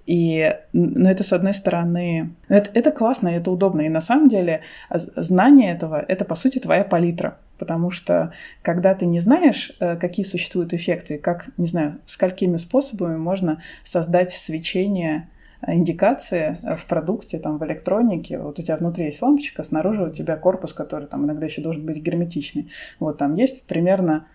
[0.06, 3.82] И ну, это, с одной стороны, это, это классно, это удобно.
[3.82, 7.38] И на самом деле знание этого— это, по сути, твоя палитра.
[7.58, 13.16] Потому что когда ты не знаешь, э, какие существуют эффекты, как, не знаю, сколькими способами
[13.16, 15.28] можно создать свечение
[15.62, 18.38] э, индикации э, в продукте, там, в электронике.
[18.38, 21.86] Вот у тебя внутри есть лампочка, снаружи у тебя корпус, который там иногда еще должен
[21.86, 22.70] быть герметичный.
[22.98, 24.26] Вот там есть примерно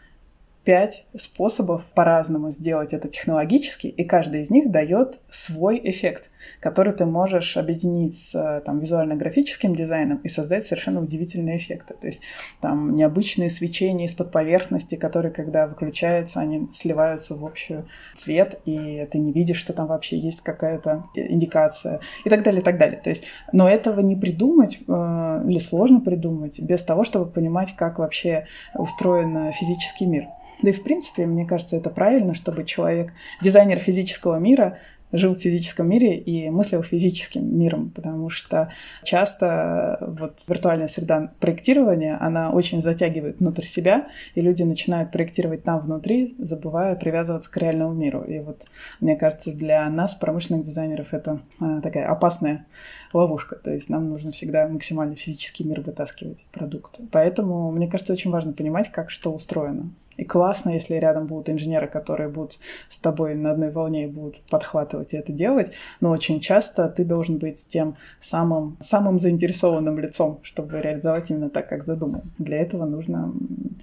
[0.70, 6.30] пять способов по-разному сделать это технологически, и каждый из них дает свой эффект,
[6.60, 11.96] который ты можешь объединить с там, визуально-графическим дизайном и создать совершенно удивительные эффекты.
[12.00, 12.22] То есть
[12.62, 17.84] там необычные свечения из-под поверхности, которые, когда выключаются, они сливаются в общий
[18.16, 22.64] цвет, и ты не видишь, что там вообще есть какая-то индикация и так далее, и
[22.64, 23.00] так далее.
[23.02, 28.00] То есть, но этого не придумать э, или сложно придумать без того, чтобы понимать, как
[28.00, 30.28] вообще устроен физический мир.
[30.62, 34.78] Да и в принципе, мне кажется, это правильно, чтобы человек, дизайнер физического мира,
[35.12, 38.72] жил в физическом мире и мыслил физическим миром, потому что
[39.04, 45.80] часто вот виртуальная среда проектирования, она очень затягивает внутрь себя, и люди начинают проектировать там
[45.82, 48.22] внутри, забывая привязываться к реальному миру.
[48.22, 48.66] И вот,
[49.00, 52.66] мне кажется, для нас, промышленных дизайнеров, это а, такая опасная
[53.14, 53.56] ловушка.
[53.56, 57.00] То есть нам нужно всегда максимально физический мир вытаскивать продукт.
[57.12, 59.90] Поэтому, мне кажется, очень важно понимать, как что устроено.
[60.20, 64.42] И классно, если рядом будут инженеры, которые будут с тобой на одной волне и будут
[64.52, 65.72] подхватывать и это делать.
[66.02, 71.70] Но очень часто ты должен быть тем самым, самым заинтересованным лицом, чтобы реализовать именно так,
[71.70, 72.24] как задумал.
[72.38, 73.34] Для этого нужно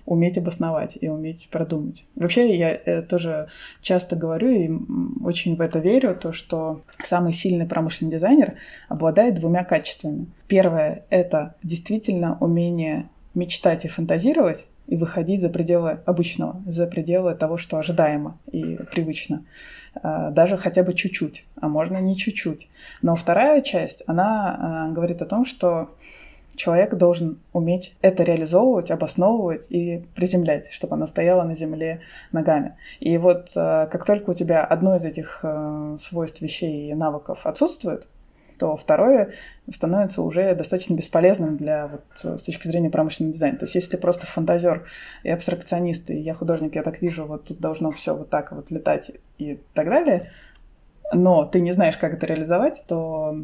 [0.04, 2.04] уметь обосновать и уметь продумать.
[2.16, 3.48] Вообще, я э, тоже
[3.80, 4.70] часто говорю и
[5.24, 8.56] очень в это верю, то, что самый сильный промышленный дизайнер
[8.90, 10.26] обладает двумя качествами.
[10.48, 17.56] Первое— это действительно умение мечтать и фантазировать, и выходить за пределы обычного, за пределы того,
[17.56, 19.44] что ожидаемо и привычно.
[19.94, 22.68] А, даже хотя бы чуть-чуть, а можно не чуть-чуть.
[23.02, 25.90] Но вторая часть, она а, говорит о том, что
[26.54, 32.00] человек должен уметь это реализовывать, обосновывать и приземлять, чтобы оно стояло на земле
[32.32, 32.76] ногами.
[33.00, 35.44] И вот а, как только у тебя одно из этих
[35.98, 38.06] свойств вещей и навыков отсутствует,
[38.58, 39.32] то второе
[39.70, 43.58] становится уже достаточно бесполезным для вот, с точки зрения промышленного дизайна.
[43.58, 44.86] То есть если ты просто фантазер
[45.22, 48.70] и абстракционист, и я художник, я так вижу, вот тут должно все вот так вот
[48.70, 50.30] летать и так далее,
[51.12, 53.38] но ты не знаешь, как это реализовать, то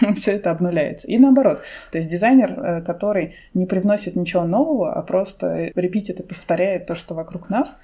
[0.16, 1.06] все это обнуляется.
[1.06, 1.62] И наоборот.
[1.92, 6.94] То есть дизайнер, э, который не привносит ничего нового, а просто репитит и повторяет то,
[6.94, 7.76] что вокруг нас,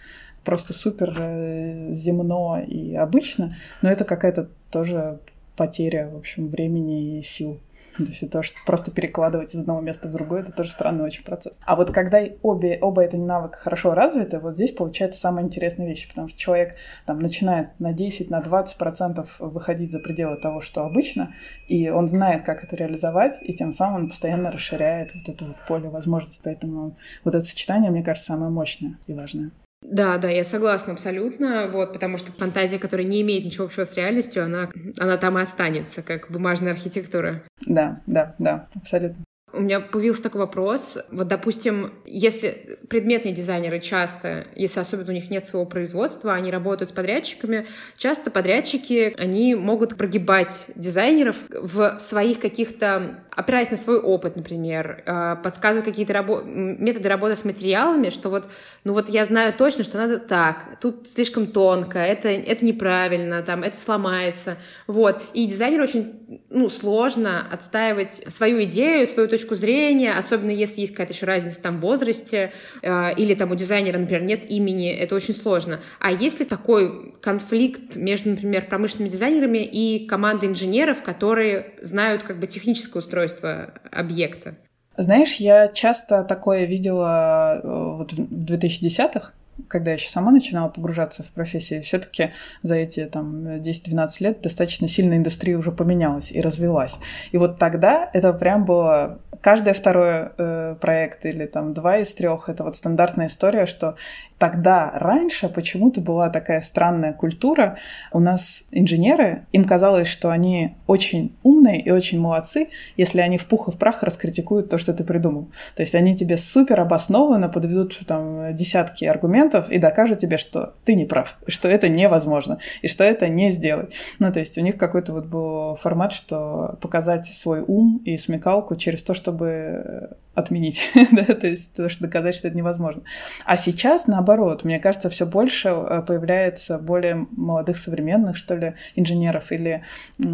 [0.45, 5.21] просто супер э, земно и обычно, но это какая-то тоже
[5.57, 7.61] потеря, в общем, времени и сил.
[7.97, 11.25] То есть это что просто перекладывать из одного места в другое, это тоже странный очень
[11.25, 11.59] процесс.
[11.65, 16.09] А вот когда обе, оба эти навыка хорошо развиты, вот здесь получается самая интересная вещь,
[16.09, 16.75] потому что человек
[17.07, 21.35] там начинает на 10, на 20 процентов выходить за пределы того, что обычно,
[21.69, 25.57] и он знает, как это реализовать, и тем самым он постоянно расширяет вот это вот
[25.69, 26.41] поле возможностей.
[26.43, 29.51] Поэтому вот это сочетание, мне кажется, самое мощное и важное.
[29.85, 33.97] Да, да, я согласна абсолютно, вот, потому что фантазия, которая не имеет ничего общего с
[33.97, 37.43] реальностью, она, она там и останется, как бумажная архитектура.
[37.67, 39.24] Да, да, да, абсолютно.
[39.57, 40.99] У меня появился такой вопрос.
[41.11, 46.91] Вот, допустим, если предметные дизайнеры часто, если особенно у них нет своего производства, они работают
[46.91, 54.37] с подрядчиками, часто подрядчики, они могут прогибать дизайнеров в своих каких-то, опираясь на свой опыт,
[54.37, 58.49] например, э, подсказывать какие-то рабо- методы работы с материалами, что вот,
[58.83, 63.63] ну вот я знаю точно, что надо так, тут слишком тонко, это, это неправильно, там,
[63.63, 65.23] это сломается, вот.
[65.33, 71.13] И дизайнеру очень, ну, сложно отстаивать свою идею, свою точку зрения, особенно если есть какая-то
[71.13, 72.53] еще разница там в возрасте,
[72.83, 75.81] э, или там у дизайнера, например, нет имени, это очень сложно.
[76.01, 82.47] А если такой конфликт между, например, промышленными дизайнерами и командой инженеров, которые знают как бы
[82.47, 84.57] техническое устройство объекта?
[84.97, 89.33] Знаешь, я часто такое видела э, вот в 2010-х,
[89.69, 92.31] когда я еще сама начинала погружаться в профессию, все-таки
[92.63, 96.99] за эти там 10-12 лет достаточно сильно индустрия уже поменялась и развилась.
[97.33, 102.49] И вот тогда это прям было каждое второе э, проект или там два из трех,
[102.49, 103.95] это вот стандартная история, что
[104.39, 107.79] тогда раньше почему-то была такая странная культура.
[108.13, 113.47] У нас инженеры, им казалось, что они очень умные и очень молодцы, если они в
[113.47, 115.49] пух и в прах раскритикуют то, что ты придумал.
[115.75, 120.95] То есть они тебе супер обоснованно подведут там десятки аргументов и докажут тебе, что ты
[120.95, 123.95] не прав, что это невозможно и что это не сделать.
[124.19, 128.77] Ну, то есть у них какой-то вот был формат, что показать свой ум и смекалку
[128.77, 133.03] через то, что чтобы отменить, да, то есть то, что доказать, что это невозможно.
[133.47, 139.53] А сейчас, наоборот, мне кажется, все больше э, появляется более молодых, современных, что ли, инженеров,
[139.53, 139.83] или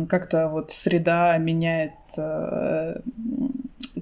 [0.09, 3.01] как-то вот среда меняет э,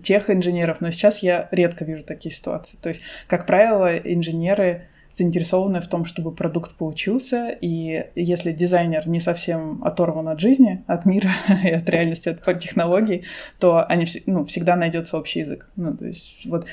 [0.02, 2.76] тех инженеров, но сейчас я редко вижу такие ситуации.
[2.82, 9.20] То есть, как правило, инженеры заинтересованы в том, чтобы продукт получился, и если дизайнер не
[9.20, 11.30] совсем оторван от жизни, от мира
[11.64, 13.24] и от реальности, от технологий,
[13.58, 15.70] то они ну, всегда найдется общий язык.
[15.76, 16.66] Ну, то есть вот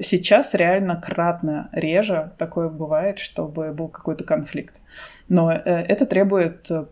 [0.00, 4.76] сейчас реально кратно реже такое бывает, чтобы был какой-то конфликт.
[5.28, 6.86] Но э, это требует э,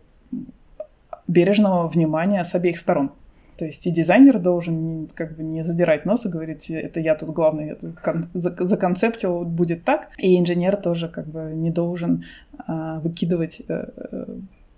[1.27, 3.11] бережного внимания с обеих сторон.
[3.57, 7.29] То есть и дизайнер должен как бы не задирать нос и говорить, это я тут
[7.29, 10.09] главный, тут кон- законцептил, будет так.
[10.17, 12.23] И инженер тоже как бы не должен
[12.67, 13.89] а, выкидывать а,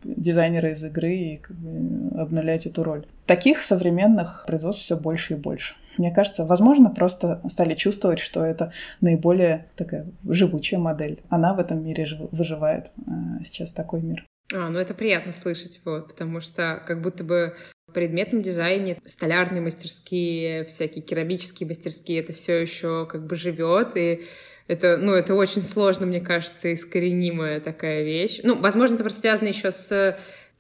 [0.04, 3.06] дизайнера из игры и как бы обнулять эту роль.
[3.26, 5.76] Таких современных производств все больше и больше.
[5.98, 11.22] Мне кажется, возможно, просто стали чувствовать, что это наиболее такая живучая модель.
[11.30, 12.92] Она в этом мире выживает.
[13.06, 14.26] А, сейчас такой мир.
[14.54, 17.56] А, ну это приятно слышать, вот, потому что как будто бы
[17.88, 24.22] в предметном дизайне столярные мастерские, всякие керамические мастерские, это все еще как бы живет, и
[24.70, 28.40] это, ну, это очень сложно, мне кажется, искоренимая такая вещь.
[28.44, 30.18] Ну, возможно, это просто связано еще с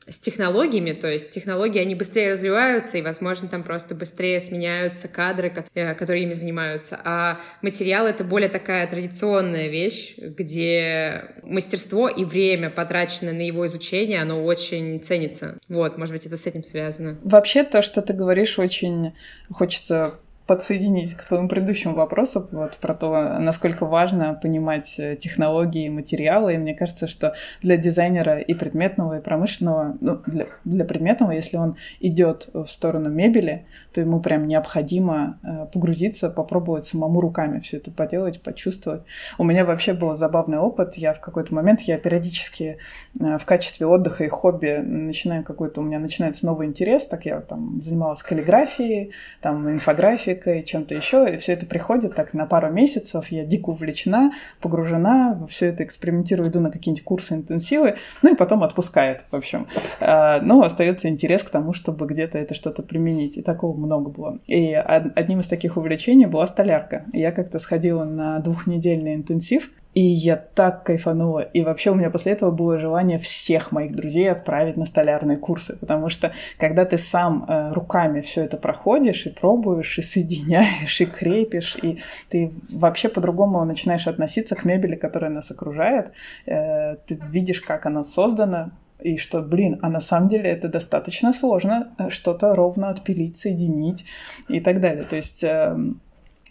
[0.10, 5.54] с технологиями, то есть технологии, они быстрее развиваются, и, возможно, там просто быстрее сменяются кадры,
[5.76, 7.00] э, которые ими занимаются.
[7.04, 14.22] А материал— это более такая традиционная вещь, где мастерство и время, потраченное на его изучение,
[14.22, 15.60] оно очень ценится.
[15.68, 17.20] Вот, может быть, это с этим связано.
[17.24, 19.14] Вообще, то, что ты говоришь, очень
[19.52, 20.16] хочется
[20.50, 26.56] подсоединить к твоему предыдущему вопросу вот, про то, насколько важно понимать э, технологии и материалы.
[26.56, 31.58] И мне кажется, что для дизайнера и предметного, и промышленного, ну, для, для предметного, если
[31.58, 37.78] он идет в сторону мебели, то ему прям необходимо э, погрузиться, попробовать самому руками все
[37.78, 39.04] это поделать, почувствовать.
[39.38, 40.96] У меня вообще был забавный опыт.
[40.96, 42.80] Я в какой-то момент, я периодически
[43.20, 47.40] э, в качестве отдыха и хобби начинаю какой-то, у меня начинается новый интерес, так я
[47.42, 51.34] там занималась каллиграфией, там инфографией, музыкой, чем-то еще.
[51.34, 53.28] И все это приходит так на пару месяцев.
[53.30, 58.36] Я дико увлечена, погружена, во все это экспериментирую, иду на какие-нибудь курсы, интенсивы, ну и
[58.36, 59.68] потом отпускает, в общем.
[60.00, 63.38] А, но остается интерес к тому, чтобы где-то это что-то применить.
[63.38, 64.40] И такого много было.
[64.48, 67.06] И одним из таких увлечений была столярка.
[67.14, 71.42] Я как-то сходила на двухнедельный интенсив, и я так кайфанула.
[71.42, 75.76] И вообще у меня после этого было желание всех моих друзей отправить на столярные курсы.
[75.78, 81.06] Потому что когда ты сам э, руками все это проходишь и пробуешь, и соединяешь, и
[81.06, 86.14] крепишь, и ты вообще по-другому начинаешь относиться к мебели, которая нас окружает.
[86.46, 91.34] Э, ты видишь, как она создана, и что, блин, а на самом деле это достаточно
[91.34, 94.06] сложно э, что-то ровно отпилить, соединить
[94.48, 95.04] и так далее.
[95.04, 95.76] То есть э,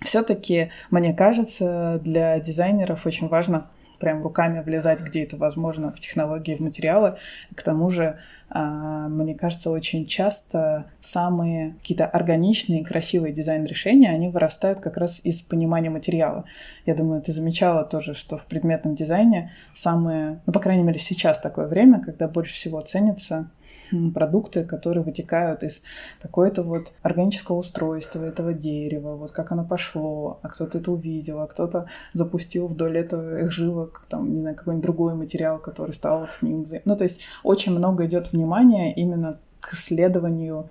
[0.03, 6.55] все-таки, мне кажется, для дизайнеров очень важно прям руками влезать, где это возможно, в технологии,
[6.55, 7.17] в материалы.
[7.55, 14.81] К тому же, а, мне кажется, очень часто самые какие-то органичные, красивые дизайн-решения, они вырастают
[14.81, 16.45] как раз из понимания материала.
[16.87, 21.39] Я думаю, ты замечала тоже, что в предметном дизайне самые, ну, по крайней мере, сейчас
[21.39, 23.51] такое время, когда больше всего ценится
[24.15, 25.83] продукты, которые вытекают из
[26.21, 31.47] какой-то вот органического устройства этого дерева, вот как оно пошло, а кто-то это увидел, а
[31.47, 36.43] кто-то запустил вдоль этого их жилок, там, не знаю, какой-нибудь другой материал, который стал с
[36.43, 36.67] ним.
[36.85, 40.71] Ну, то есть очень много идет внимания именно к исследованию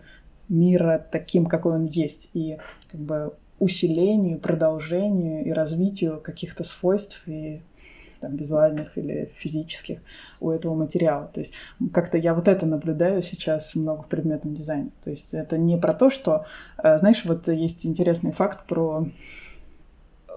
[0.50, 2.58] мира таким, какой он есть, и
[2.92, 7.62] как бы усилению, продолжению и развитию каких-то свойств и
[8.18, 10.00] там, визуальных или физических
[10.40, 11.30] у этого материала.
[11.34, 11.54] То есть
[11.94, 14.90] как-то я вот это наблюдаю сейчас много в предметном дизайне.
[15.04, 16.46] То есть это не про то, что,
[16.82, 19.08] э, знаешь, вот есть интересный факт про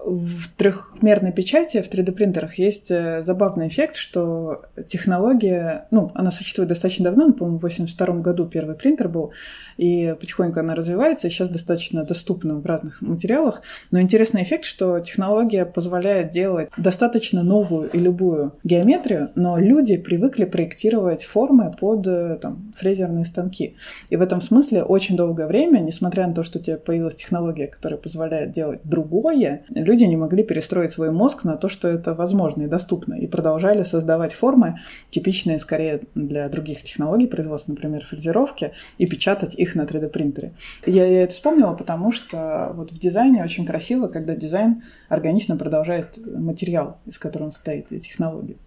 [0.05, 7.05] в трехмерной печати, в 3D-принтерах есть э, забавный эффект, что технология, ну, она существует достаточно
[7.05, 9.31] давно, по-моему, в 82 году первый принтер был,
[9.77, 13.61] и потихоньку она развивается, и сейчас достаточно доступна в разных материалах.
[13.91, 20.45] Но интересный эффект, что технология позволяет делать достаточно новую и любую геометрию, но люди привыкли
[20.45, 23.75] проектировать формы под э, там, фрезерные станки.
[24.09, 27.67] И в этом смысле очень долгое время, несмотря на то, что у тебя появилась технология,
[27.67, 32.63] которая позволяет делать другое, люди не могли перестроить свой мозг на то, что это возможно
[32.63, 34.79] и доступно, и продолжали создавать формы,
[35.09, 40.53] типичные скорее для других технологий производства, например, фрезеровки, и печатать их на 3D-принтере.
[40.85, 46.17] Я, я это вспомнила, потому что вот в дизайне очень красиво, когда дизайн органично продолжает
[46.25, 48.57] материал, из которого он стоит, и технологии.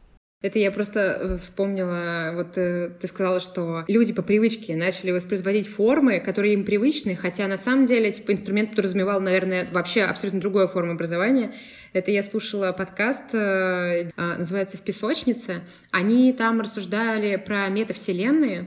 [0.45, 5.67] Это я просто э, вспомнила, вот э, ты сказала, что люди по привычке начали воспроизводить
[5.67, 10.69] формы, которые им привычны, хотя на самом деле, типа, инструмент подразумевал, наверное, вообще абсолютно другую
[10.69, 11.55] форму образования.
[11.95, 15.63] Это я слушала подкаст, э, а, называется «В песочнице».
[15.91, 18.67] Они там рассуждали про метавселенные,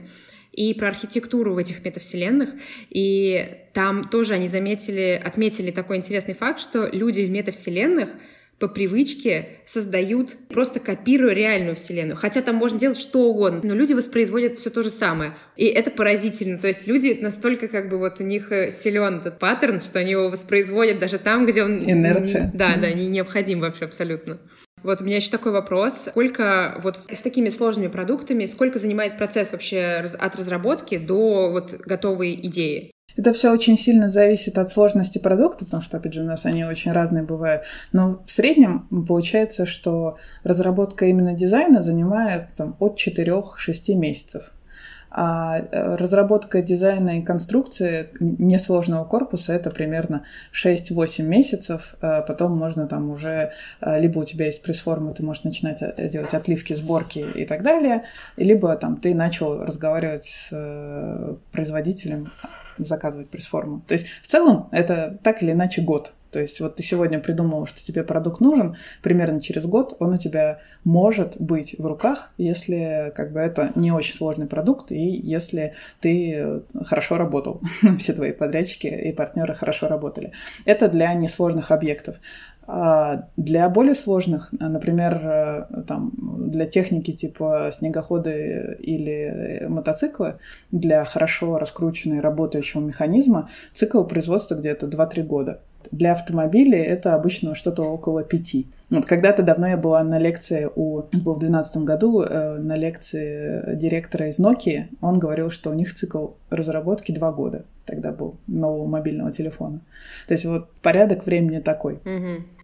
[0.50, 2.50] и про архитектуру в этих метавселенных.
[2.90, 8.08] И там тоже они заметили, отметили такой интересный факт, что люди в метавселенных
[8.58, 12.16] по привычке создают, просто копируя реальную вселенную.
[12.16, 15.34] Хотя там можно делать что угодно, но люди воспроизводят все то же самое.
[15.56, 16.58] И это поразительно.
[16.58, 20.12] То есть люди настолько как бы вот у них э, силен этот паттерн, что они
[20.12, 21.78] его воспроизводят даже там, где он...
[21.78, 22.50] Инерция.
[22.52, 24.38] Да, да, не необходим вообще абсолютно.
[24.82, 26.08] Вот у меня еще такой вопрос.
[26.10, 32.34] Сколько вот с такими сложными продуктами, сколько занимает процесс вообще от разработки до вот готовой
[32.34, 32.92] идеи?
[33.18, 36.64] Это все очень сильно зависит от сложности продукта, потому что, опять же, у нас они
[36.64, 37.64] очень разные бывают.
[37.92, 44.52] Но в среднем получается, что разработка именно дизайна занимает там, от 4-6 месяцев.
[45.10, 51.96] А э, разработка дизайна и конструкции несложного корпуса это примерно 6-8 месяцев.
[52.00, 53.50] А потом можно там уже,
[53.80, 57.64] э, либо у тебя есть пресс-форма, ты можешь начинать э, делать отливки, сборки и так
[57.64, 58.04] далее,
[58.36, 62.30] либо там ты начал разговаривать с производителем
[62.86, 63.82] заказывать пресс-форму.
[63.86, 66.14] То есть в целом это так или иначе год.
[66.30, 70.18] То есть вот ты сегодня придумал, что тебе продукт нужен, примерно через год он у
[70.18, 75.74] тебя может быть в руках, если как бы это не очень сложный продукт и если
[76.00, 77.62] ты хорошо работал,
[77.98, 80.32] все твои подрядчики и партнеры хорошо работали.
[80.66, 82.16] Это для несложных объектов.
[82.70, 86.12] А для более сложных, например, э, там,
[86.50, 90.34] для техники типа снегоходы или мотоциклы,
[90.70, 95.60] для хорошо раскрученной работающего механизма, цикл производства где-то 2-3 года.
[95.92, 98.66] Для автомобилей это обычно что-то около пяти.
[98.90, 103.76] Вот когда-то давно я была на лекции у, был в 2012 году, э, на лекции
[103.76, 104.88] директора из Nokia.
[105.00, 107.64] Он говорил, что у них цикл разработки два года.
[107.86, 109.80] Тогда был нового мобильного телефона.
[110.26, 111.94] То есть вот порядок времени такой.
[112.04, 112.57] Угу.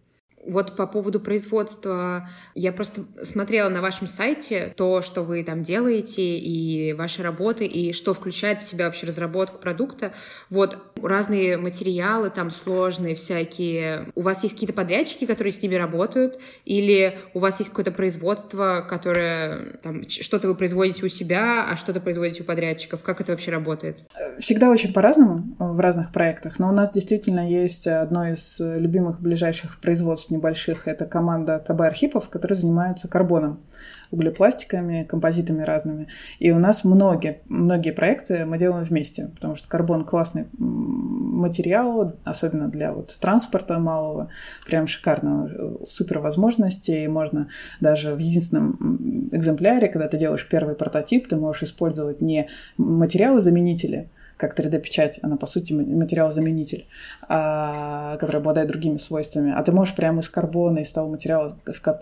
[0.46, 6.36] Вот по поводу производства, я просто смотрела на вашем сайте то, что вы там делаете,
[6.36, 10.12] и ваши работы, и что включает в себя вообще разработку продукта.
[10.50, 14.08] Вот разные материалы там сложные всякие.
[14.14, 18.84] У вас есть какие-то подрядчики, которые с ними работают, или у вас есть какое-то производство,
[18.88, 23.02] которое там что-то вы производите у себя, а что-то производите у подрядчиков?
[23.02, 24.04] Как это вообще работает?
[24.38, 29.80] Всегда очень по-разному в разных проектах, но у нас действительно есть одно из любимых ближайших
[29.80, 30.88] производств небольших.
[30.88, 33.60] Это команда КБ Архипов, которые занимаются карбоном,
[34.10, 36.08] углепластиками, композитами разными.
[36.38, 42.68] И у нас многие, многие проекты мы делаем вместе, потому что карбон классный материал, особенно
[42.68, 44.30] для вот транспорта малого,
[44.66, 45.50] прям шикарно,
[45.84, 47.48] супер возможности, и можно
[47.80, 54.58] даже в единственном экземпляре, когда ты делаешь первый прототип, ты можешь использовать не материалы-заменители, как
[54.58, 56.86] 3D-печать, она, по сути, материал-заменитель,
[57.28, 59.52] а, который обладает другими свойствами.
[59.54, 61.56] А ты можешь прямо из карбона, из того материала,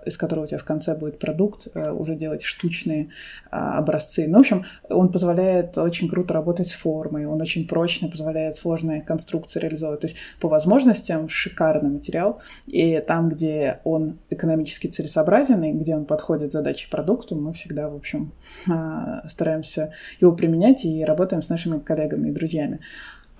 [0.06, 3.10] из которого у тебя в конце будет продукт, э, уже делать штучные
[3.50, 4.26] а, образцы.
[4.26, 9.02] Ну, в общем, он позволяет очень круто работать с формой, он очень прочно позволяет сложные
[9.02, 10.00] конструкции реализовывать.
[10.00, 12.40] То есть, по возможностям, шикарный материал.
[12.66, 17.96] И там, где он экономически целесообразен, и где он подходит задаче продукту, мы всегда, в
[17.96, 18.32] общем,
[18.70, 22.80] а, стараемся его применять и работаем с нашими коллегами и друзьями.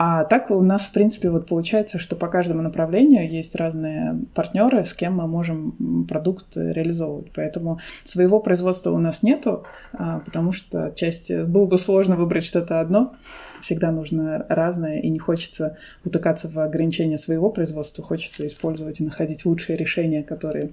[0.05, 4.85] А так у нас, в принципе, вот получается, что по каждому направлению есть разные партнеры,
[4.85, 7.31] с кем мы можем продукт реализовывать.
[7.33, 12.81] Поэтому своего производства у нас нету, а, потому что часть было бы сложно выбрать что-то
[12.81, 13.15] одно.
[13.61, 19.45] Всегда нужно разное, и не хочется утыкаться в ограничения своего производства, хочется использовать и находить
[19.45, 20.71] лучшие решения, которые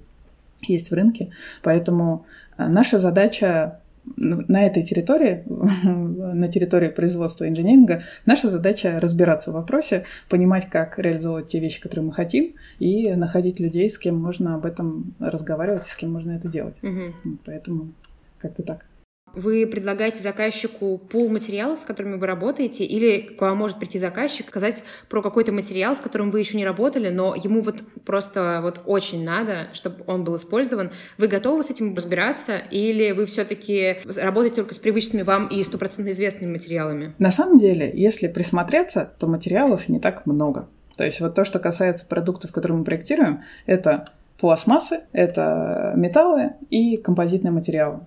[0.68, 1.30] есть в рынке.
[1.62, 2.26] Поэтому
[2.58, 3.80] а, наша задача
[4.16, 5.44] на этой территории,
[5.84, 12.06] на территории производства инженеринга, наша задача разбираться в вопросе, понимать, как реализовывать те вещи, которые
[12.06, 16.48] мы хотим, и находить людей, с кем можно об этом разговаривать, с кем можно это
[16.48, 16.78] делать.
[16.84, 17.38] Угу.
[17.46, 17.94] Поэтому
[18.40, 18.86] как-то так.
[19.34, 24.48] Вы предлагаете заказчику пул материалов, с которыми вы работаете, или к вам может прийти заказчик,
[24.48, 28.82] сказать про какой-то материал, с которым вы еще не работали, но ему вот просто вот
[28.86, 30.92] очень надо, чтобы он был использован.
[31.18, 36.12] Вы готовы с этим разбираться, или вы все-таки работаете только с привычными вам и стопроцентно
[36.12, 37.14] известными материалами?
[37.20, 40.68] На самом деле, если присмотреться, то материалов не так много.
[40.98, 46.98] То есть вот то, что касается продуктов, которые мы проектируем, это пластмассы, это металлы и
[46.98, 48.02] композитные материалы.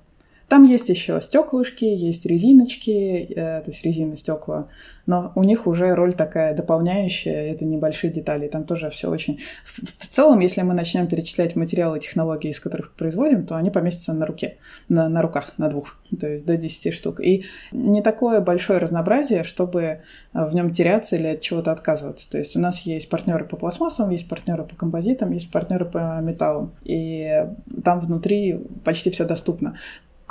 [0.52, 4.68] Там есть еще стеклышки, есть резиночки, э, то есть резины, стекла,
[5.06, 9.40] но у них уже роль такая дополняющая, это небольшие детали, там тоже все очень...
[9.64, 14.12] В целом, если мы начнем перечислять материалы и технологии, из которых производим, то они поместятся
[14.12, 14.58] на руке,
[14.90, 17.20] на, на руках, на двух, то есть до 10 штук.
[17.20, 20.02] И не такое большое разнообразие, чтобы
[20.34, 22.30] в нем теряться или от чего-то отказываться.
[22.30, 26.20] То есть у нас есть партнеры по пластмассам, есть партнеры по композитам, есть партнеры по
[26.20, 26.74] металлам.
[26.84, 27.46] И
[27.82, 29.78] там внутри почти все доступно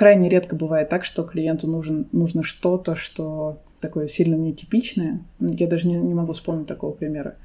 [0.02, 5.20] крайне редко бывает так, что клиенту нужен, нужно что-то, что такое сильно нетипичное.
[5.40, 7.36] Я даже не, не могу вспомнить такого примера.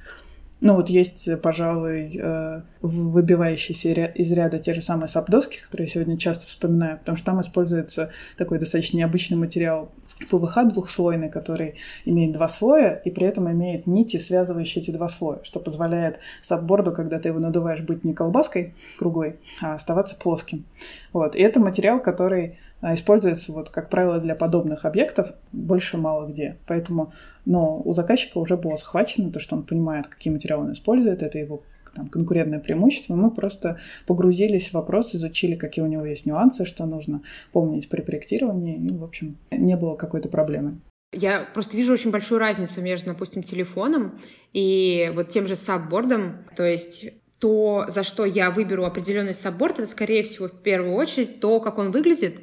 [0.59, 6.17] Ну вот есть, пожалуй, э, выбивающиеся из ряда те же самые сапдоски, которые я сегодня
[6.17, 9.91] часто вспоминаю, потому что там используется такой достаточно необычный материал
[10.31, 15.39] ПВХ двухслойный, который имеет два слоя и при этом имеет нити, связывающие эти два слоя,
[15.43, 20.65] что позволяет сапборду, когда ты его надуваешь, быть не колбаской круглой, а оставаться плоским.
[21.13, 21.35] Вот.
[21.35, 26.57] И это материал, который используется, вот, как правило, для подобных объектов больше мало где.
[26.67, 27.13] Поэтому,
[27.45, 31.37] но у заказчика уже было схвачено то, что он понимает, какие материалы он использует, это
[31.37, 31.63] его
[31.95, 33.15] там, конкурентное преимущество.
[33.15, 38.01] Мы просто погрузились в вопрос, изучили, какие у него есть нюансы, что нужно помнить при
[38.01, 40.79] проектировании, и, в общем, не было какой-то проблемы.
[41.13, 44.19] Я просто вижу очень большую разницу между, допустим, телефоном
[44.51, 46.45] и вот тем же саббордом.
[46.55, 47.05] То есть
[47.39, 51.77] то, за что я выберу определенный сабборд, это, скорее всего, в первую очередь то, как
[51.77, 52.39] он выглядит.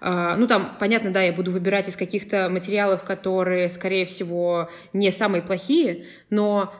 [0.00, 5.10] А, ну, там, понятно, да, я буду выбирать из каких-то материалов, которые, скорее всего, не
[5.10, 6.72] самые плохие, но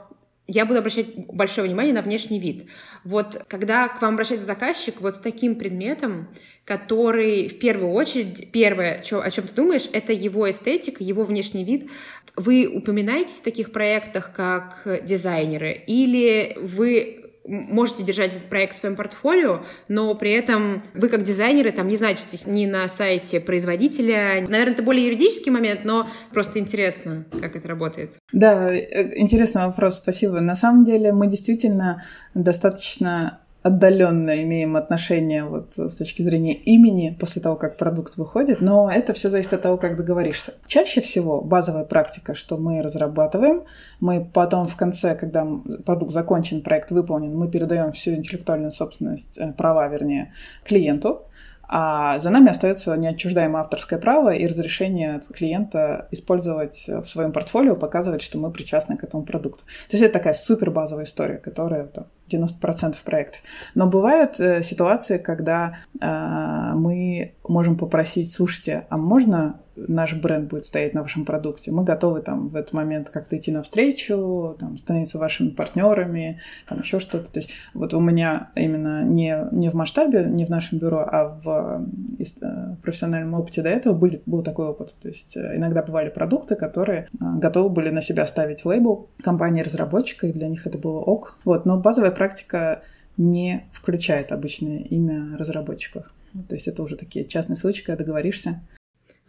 [0.51, 2.69] я буду обращать большое внимание на внешний вид.
[3.05, 6.29] Вот когда к вам обращается заказчик вот с таким предметом,
[6.65, 11.65] который в первую очередь, первое, чё, о чем ты думаешь, это его эстетика, его внешний
[11.65, 11.91] вид.
[12.35, 17.18] Вы упоминаетесь в таких проектах как дизайнеры или вы
[17.49, 21.97] можете держать этот проект в своем портфолио, но при этом вы как дизайнеры там не
[21.97, 24.47] значитесь ни на сайте производителя.
[24.49, 28.19] Наверное, это более юридический момент, но просто интересно, как это работает.
[28.33, 30.41] Да, э, интересный вопрос, спасибо.
[30.41, 32.03] На самом деле мы действительно
[32.35, 38.91] достаточно отдаленно имеем отношение вот с точки зрения имени после того, как продукт выходит, но
[38.91, 40.55] это все зависит от того, как договоришься.
[40.67, 43.65] Чаще всего базовая практика, что мы разрабатываем,
[44.01, 45.47] мы потом в конце, когда
[45.85, 50.33] продукт закончен, проект выполнен, мы передаем всю интеллектуальную собственность, э, права, вернее,
[50.65, 51.23] клиенту,
[51.71, 58.23] а за нами остается неотчуждаемое авторское право и разрешение клиента использовать в своем портфолио, показывать,
[58.23, 59.65] что мы причастны к этому продукту.
[59.65, 63.43] То есть это такая супер базовая история, которая там, 90% проектов.
[63.75, 70.65] Но бывают э, ситуации, когда э, мы можем попросить, слушайте, а можно наш бренд будет
[70.65, 71.71] стоять на вашем продукте?
[71.71, 76.99] Мы готовы там в этот момент как-то идти навстречу, там, становиться вашими партнерами, там еще
[76.99, 77.31] что-то.
[77.31, 81.39] То есть вот у меня именно не, не в масштабе, не в нашем бюро, а
[81.43, 81.87] в
[82.19, 84.95] э, профессиональном опыте до этого был, был такой опыт.
[85.01, 90.27] То есть э, иногда бывали продукты, которые э, готовы были на себя ставить лейбл компании-разработчика,
[90.27, 91.39] и для них это было ок.
[91.45, 92.83] Вот, но базовая практика
[93.17, 96.05] не включает обычное имя разработчиков.
[96.49, 98.61] То есть это уже такие частные случаи, когда договоришься.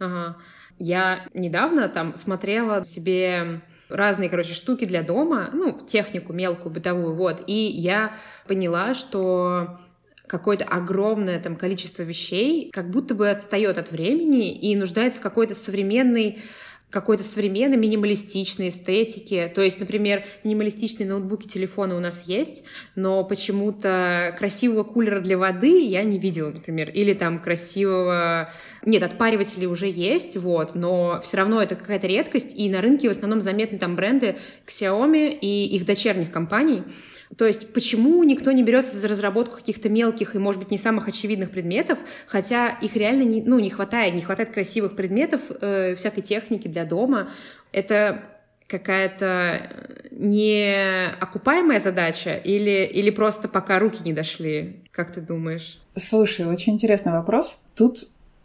[0.00, 0.36] Ага.
[0.76, 7.44] Я недавно там смотрела себе разные, короче, штуки для дома, ну, технику мелкую, бытовую, вот,
[7.46, 8.12] и я
[8.48, 9.78] поняла, что
[10.26, 15.54] какое-то огромное там количество вещей как будто бы отстает от времени и нуждается в какой-то
[15.54, 16.38] современной
[16.90, 19.50] какой-то современной минималистичной эстетики.
[19.54, 22.64] То есть, например, минималистичные ноутбуки, телефоны у нас есть,
[22.96, 26.90] но почему-то красивого кулера для воды я не видела, например.
[26.90, 28.50] Или там красивого...
[28.84, 33.10] Нет, отпариватели уже есть, вот, но все равно это какая-то редкость, и на рынке в
[33.12, 34.36] основном заметны там бренды
[34.66, 36.82] Xiaomi и их дочерних компаний.
[37.36, 41.08] То есть почему никто не берется за разработку каких-то мелких и, может быть, не самых
[41.08, 46.22] очевидных предметов, хотя их реально не, ну, не хватает, не хватает красивых предметов, э, всякой
[46.22, 47.28] техники для дома.
[47.72, 48.22] Это
[48.66, 49.70] какая-то
[50.10, 54.82] неокупаемая задача или, или просто пока руки не дошли?
[54.90, 55.80] Как ты думаешь?
[55.96, 57.62] Слушай, очень интересный вопрос.
[57.76, 57.98] Тут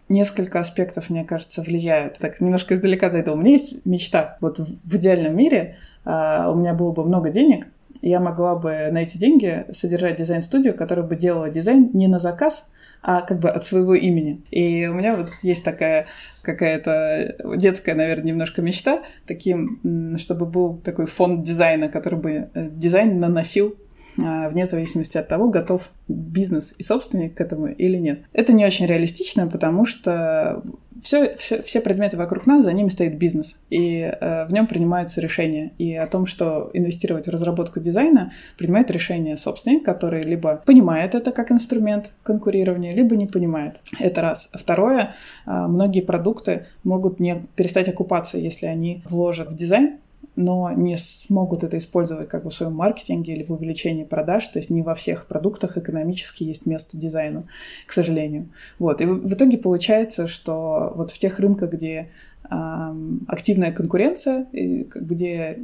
[0.09, 2.17] несколько аспектов, мне кажется, влияют.
[2.17, 3.33] Так, немножко издалека зайду.
[3.33, 4.37] У меня есть мечта.
[4.41, 6.09] Вот в идеальном мире э,
[6.47, 7.67] у меня было бы много денег,
[8.01, 12.69] я могла бы на эти деньги содержать дизайн-студию, которая бы делала дизайн не на заказ,
[13.01, 14.41] а как бы от своего имени.
[14.49, 16.07] И у меня вот есть такая
[16.41, 23.19] какая-то детская, наверное, немножко мечта, таким, чтобы был такой фонд дизайна, который бы э, дизайн
[23.19, 23.75] наносил
[24.17, 28.21] вне зависимости от того, готов бизнес и собственник к этому или нет.
[28.33, 30.63] Это не очень реалистично, потому что
[31.05, 35.21] все, все, все предметы вокруг нас, за ними стоит бизнес, и э, в нем принимаются
[35.21, 35.71] решения.
[35.77, 41.31] И о том, что инвестировать в разработку дизайна, принимает решение собственник, который либо понимает это
[41.31, 43.75] как инструмент конкурирования, либо не понимает.
[43.99, 44.49] Это раз.
[44.53, 49.97] Второе, э, многие продукты могут не перестать окупаться, если они вложат в дизайн,
[50.35, 54.47] но не смогут это использовать как бы в своем маркетинге или в увеличении продаж.
[54.49, 57.45] То есть не во всех продуктах экономически есть место дизайну,
[57.85, 58.49] к сожалению.
[58.79, 59.01] Вот.
[59.01, 62.09] И в итоге получается, что вот в тех рынках, где
[62.47, 65.59] активная конкуренция, где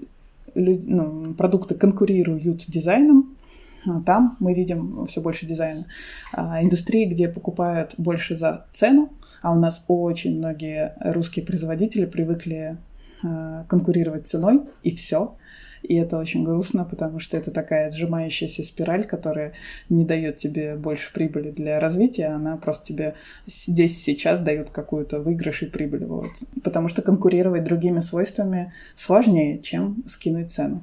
[0.56, 3.36] люди, ну, продукты конкурируют дизайном,
[3.86, 5.86] а там мы видим все больше дизайна.
[6.34, 9.10] А, индустрии, где покупают больше за цену,
[9.42, 12.78] а у нас очень многие русские производители привыкли
[13.68, 15.38] конкурировать ценой, и все.
[15.84, 19.54] И это очень грустно, потому что это такая сжимающаяся спираль, которая
[19.90, 23.16] не дает тебе больше прибыли для развития, она просто тебе
[23.46, 26.06] здесь сейчас дает какую-то выигрыш и прибыль.
[26.06, 26.32] Вот.
[26.64, 30.78] Потому что конкурировать другими свойствами сложнее, чем скинуть цену.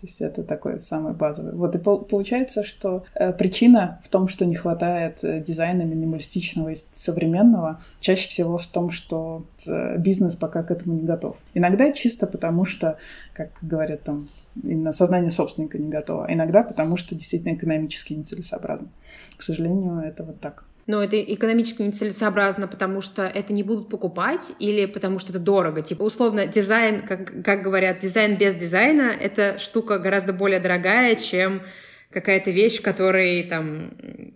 [0.00, 1.52] То есть это такое самое базовое.
[1.52, 6.76] Вот и получается, что э, причина в том, что не хватает э, дизайна минималистичного и
[6.92, 11.36] современного, чаще всего в том, что э, бизнес пока к этому не готов.
[11.54, 12.98] Иногда чисто потому, что,
[13.34, 14.28] как говорят там
[14.62, 16.26] именно сознание собственника не готово.
[16.28, 18.88] Иногда потому, что действительно экономически нецелесообразно.
[19.36, 20.64] К сожалению, это вот так.
[20.86, 25.80] Но это экономически нецелесообразно, потому что это не будут покупать или потому что это дорого.
[25.80, 31.62] Типа, условно, дизайн, как, как говорят, дизайн без дизайна— это штука гораздо более дорогая, чем
[32.10, 33.92] какая-то вещь, в которой там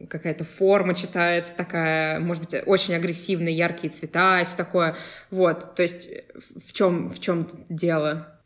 [0.08, 4.96] какая-то форма читается такая, может быть, очень агрессивная, яркие цвета и все такое.
[5.30, 6.08] Вот, то есть
[6.66, 8.37] в чем, в чем дело?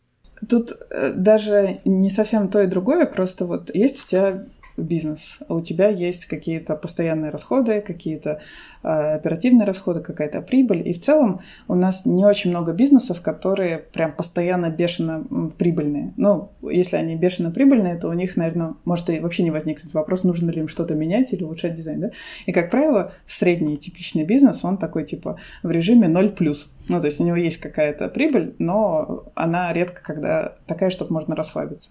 [0.49, 4.45] Тут э, даже не совсем то и другое, просто вот есть у тебя
[4.77, 8.41] бизнес, а у тебя есть какие-то постоянные расходы, какие-то
[8.83, 10.87] э, оперативные расходы, какая-то прибыль.
[10.89, 16.15] И в целом у нас не очень много бизнесов, которые прям постоянно бешено прибыльные.
[16.17, 20.25] Ну, если они бешено прибыльные, то у них, наверное, может и вообще не возникнуть вопрос,
[20.25, 22.01] нужно ли им что-то менять или улучшать дизайн.
[22.01, 22.11] Да?
[22.47, 26.55] И, как правило, средний типичный бизнес, он такой типа в режиме 0+.
[26.89, 31.37] Ну, то есть у него есть какая-то прибыль, но она редко когда такая, чтобы можно
[31.37, 31.91] расслабиться.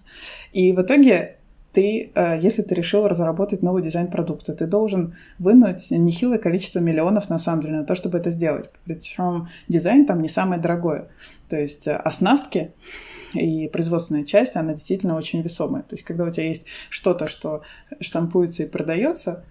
[0.52, 1.36] И в итоге
[1.72, 7.30] ты, э, если ты решил разработать новый дизайн продукта, ты должен вынуть нехилое количество миллионов,
[7.30, 8.70] на самом деле, на то, чтобы это сделать.
[8.84, 11.08] Причем дизайн там не самое дорогое.
[11.48, 12.72] То есть э, оснастки
[13.34, 15.82] и производственная часть, она действительно очень весомая.
[15.82, 17.62] То есть когда у тебя есть что-то, что
[18.00, 19.44] штампуется и продается,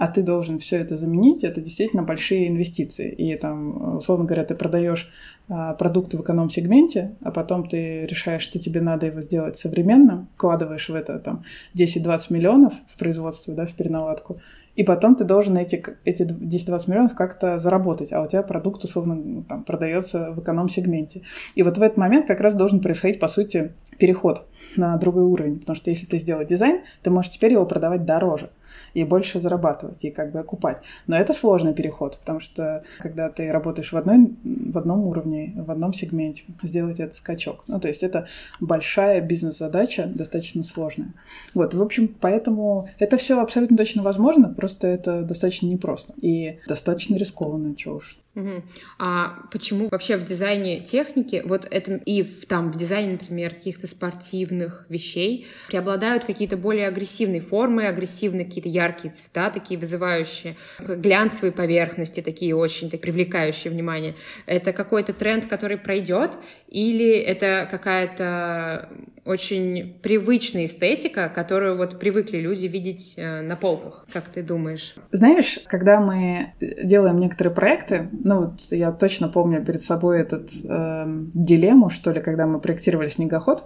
[0.00, 3.12] а ты должен все это заменить, это действительно большие инвестиции.
[3.12, 5.12] И там, условно говоря, ты продаешь
[5.46, 10.88] а, продукты в эконом-сегменте, а потом ты решаешь, что тебе надо его сделать современно, вкладываешь
[10.88, 11.44] в это там
[11.74, 14.40] 10-20 миллионов в производство, да, в переналадку,
[14.74, 19.44] и потом ты должен эти, эти 10-20 миллионов как-то заработать, а у тебя продукт, условно,
[19.46, 21.20] там, продается в эконом-сегменте.
[21.54, 24.46] И вот в этот момент как раз должен происходить, по сути, переход
[24.78, 28.48] на другой уровень, потому что если ты сделал дизайн, ты можешь теперь его продавать дороже
[28.94, 30.78] и больше зарабатывать, и как бы окупать.
[31.06, 35.70] Но это сложный переход, потому что когда ты работаешь в, одной, в одном уровне, в
[35.70, 37.64] одном сегменте, сделать этот скачок.
[37.68, 38.26] Ну, то есть это
[38.60, 41.14] большая бизнес-задача, достаточно сложная.
[41.54, 47.16] Вот, в общем, поэтому это все абсолютно точно возможно, просто это достаточно непросто и достаточно
[47.16, 48.19] рискованно, чего уж.
[48.36, 48.62] Угу.
[48.98, 53.88] А почему вообще в дизайне техники, вот это и в, там в дизайне, например, каких-то
[53.88, 62.20] спортивных вещей преобладают какие-то более агрессивные формы, агрессивные какие-то яркие цвета, такие вызывающие, глянцевые поверхности,
[62.20, 64.14] такие очень так, привлекающие внимание.
[64.46, 68.88] Это какой-то тренд, который пройдет, или это какая-то
[69.24, 74.06] очень привычная эстетика, которую вот привыкли люди видеть э, на полках.
[74.12, 74.94] Как ты думаешь?
[75.12, 81.04] Знаешь, когда мы делаем некоторые проекты, ну вот я точно помню перед собой этот э,
[81.34, 83.64] дилемму, что ли, когда мы проектировали снегоход,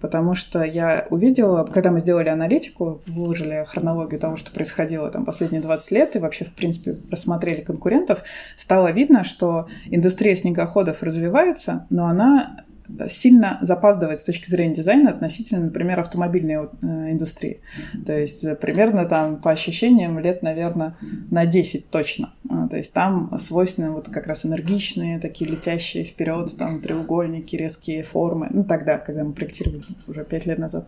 [0.00, 5.62] потому что я увидела, когда мы сделали аналитику, выложили хронологию того, что происходило там последние
[5.62, 8.20] 20 лет, и вообще, в принципе, рассмотрели конкурентов,
[8.56, 12.64] стало видно, что индустрия снегоходов развивается, но она
[13.08, 17.60] сильно запаздывает с точки зрения дизайна относительно, например, автомобильной э, индустрии.
[18.04, 20.96] То есть э, примерно там по ощущениям лет, наверное,
[21.30, 22.32] на 10 точно.
[22.48, 28.02] А, то есть там свойственны вот как раз энергичные, такие летящие вперед, там треугольники, резкие
[28.02, 28.48] формы.
[28.50, 30.86] Ну, тогда, когда мы проектировали уже 5 лет назад.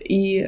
[0.00, 0.46] И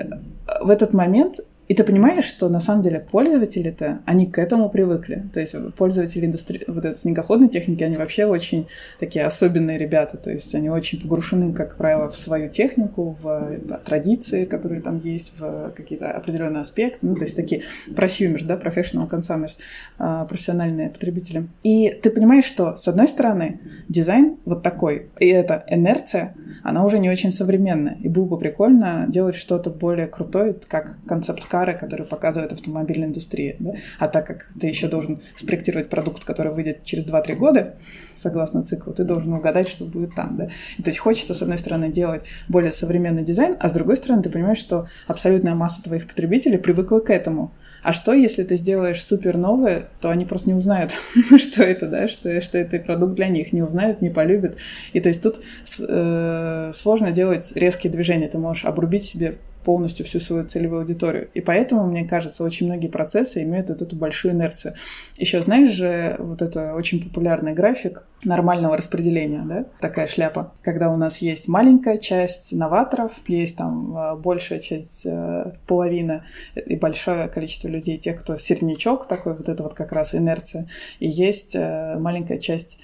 [0.62, 5.24] в этот момент и ты понимаешь, что на самом деле пользователи-то, они к этому привыкли.
[5.32, 8.66] То есть пользователи индустрии, вот этой снегоходной техники, они вообще очень
[9.00, 10.16] такие особенные ребята.
[10.16, 15.00] То есть они очень погрушены, как правило, в свою технику, в да, традиции, которые там
[15.02, 17.06] есть, в какие-то определенные аспекты.
[17.06, 17.62] Ну, то есть такие
[17.96, 19.58] просюмерс, да, professional consumers,
[19.98, 21.46] а, профессиональные потребители.
[21.62, 26.98] И ты понимаешь, что, с одной стороны, дизайн вот такой, и эта инерция, она уже
[26.98, 27.96] не очень современная.
[28.02, 33.54] И было бы прикольно делать что-то более крутое, как концепт кары, которые показывает автомобильная индустрия.
[33.60, 33.74] Да?
[34.00, 37.76] А так как ты еще должен спроектировать продукт, который выйдет через 2-3 года,
[38.16, 40.36] согласно циклу, ты должен угадать, что будет там.
[40.36, 40.48] Да?
[40.78, 44.24] И, то есть хочется, с одной стороны, делать более современный дизайн, а с другой стороны,
[44.24, 47.52] ты понимаешь, что абсолютная масса твоих потребителей привыкла к этому.
[47.84, 50.92] А что, если ты сделаешь супер новое, то они просто не узнают,
[51.38, 54.56] что это, да, что, что это продукт для них, не узнают, не полюбят.
[54.92, 55.40] И то есть тут
[55.78, 58.28] э, сложно делать резкие движения.
[58.28, 61.28] Ты можешь обрубить себе полностью всю свою целевую аудиторию.
[61.34, 64.74] И поэтому, мне кажется, очень многие процессы имеют вот эту большую инерцию.
[65.16, 70.96] Еще знаешь же, вот это очень популярный график нормального распределения, да, такая шляпа, когда у
[70.96, 77.68] нас есть маленькая часть новаторов, есть там а, большая часть, э, половина и большое количество
[77.68, 80.68] людей, тех, кто середнячок такой, вот это вот как раз инерция,
[81.00, 82.78] и есть э, маленькая часть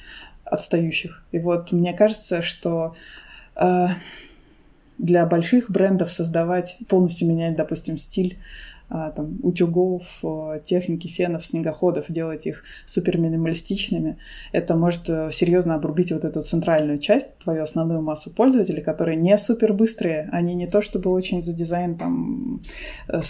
[0.44, 1.22] отстающих.
[1.32, 2.94] И вот мне кажется, что
[3.56, 3.86] э,
[5.00, 8.38] для больших брендов создавать, полностью менять, допустим, стиль
[8.90, 14.18] там, утюгов, а, техники, фенов, снегоходов, делать их супер минималистичными,
[14.52, 19.38] это может э, серьезно обрубить вот эту центральную часть, твою основную массу пользователей, которые не
[19.38, 22.62] супер быстрые, они не то чтобы очень за дизайн там,
[23.08, 23.20] э,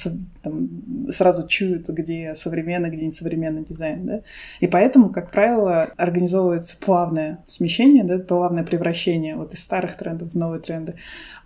[0.43, 4.23] там сразу чуют, где современный, где несовременный дизайн, да,
[4.61, 10.37] и поэтому, как правило, организовывается плавное смещение, да, плавное превращение вот из старых трендов в
[10.37, 10.95] новые тренды,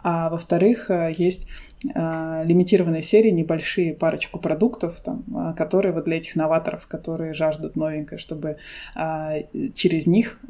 [0.05, 6.16] а во-вторых, э, есть а, лимитированной серии небольшие парочку продуктов, там, а, которые вот для
[6.16, 8.57] этих новаторов, которые жаждут новенькое, чтобы
[8.95, 9.35] а,
[9.74, 10.41] через них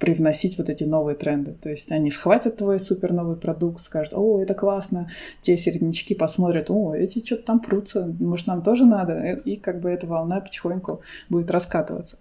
[0.00, 1.52] привносить вот эти новые тренды.
[1.52, 5.08] То есть они схватят твой супер новый продукт, скажут, о, это классно,
[5.42, 9.90] те середнячки посмотрят, о, эти что-то там прутся, может, нам тоже надо, и как бы
[9.90, 12.18] эта волна потихоньку будет раскатываться.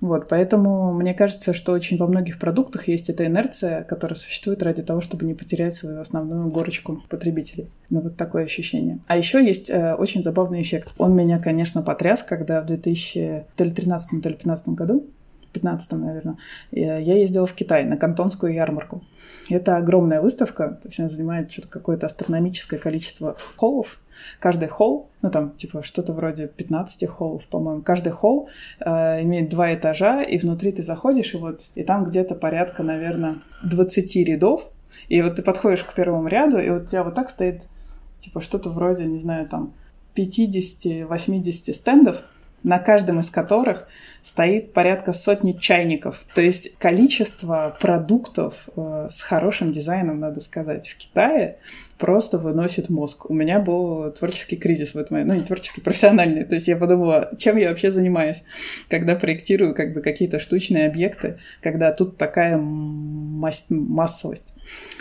[0.00, 4.82] Вот, поэтому мне кажется, что очень во многих продуктах есть эта инерция, которая существует ради
[4.82, 7.68] того, чтобы не потерять свою основную горочку потребителей.
[7.90, 9.00] Ну, вот такое ощущение.
[9.06, 10.92] А еще есть э, очень забавный эффект.
[10.98, 15.06] Он меня, конечно, потряс, когда в 2013 или 2015 году
[15.52, 16.36] 15 наверное,
[16.70, 19.02] я ездила в Китай на Кантонскую ярмарку.
[19.50, 23.98] Это огромная выставка, то есть она занимает что-то какое-то астрономическое количество холлов.
[24.38, 27.82] Каждый холл, ну там типа что-то вроде 15 холлов, по-моему.
[27.82, 28.48] Каждый холл
[28.80, 33.42] э, имеет два этажа, и внутри ты заходишь, и вот и там где-то порядка, наверное,
[33.64, 34.70] 20 рядов.
[35.08, 37.66] И вот ты подходишь к первому ряду, и вот у тебя вот так стоит
[38.20, 39.74] типа что-то вроде, не знаю, там
[40.14, 42.24] 50-80 стендов,
[42.62, 43.88] на каждом из которых
[44.22, 46.24] стоит порядка сотни чайников.
[46.34, 51.58] То есть количество продуктов э, с хорошим дизайном, надо сказать, в Китае
[51.98, 53.28] просто выносит мозг.
[53.30, 56.44] У меня был творческий кризис в этом ну не творческий, профессиональный.
[56.44, 58.44] То есть я подумала, чем я вообще занимаюсь,
[58.88, 64.54] когда проектирую как бы какие-то штучные объекты, когда тут такая масс- массовость.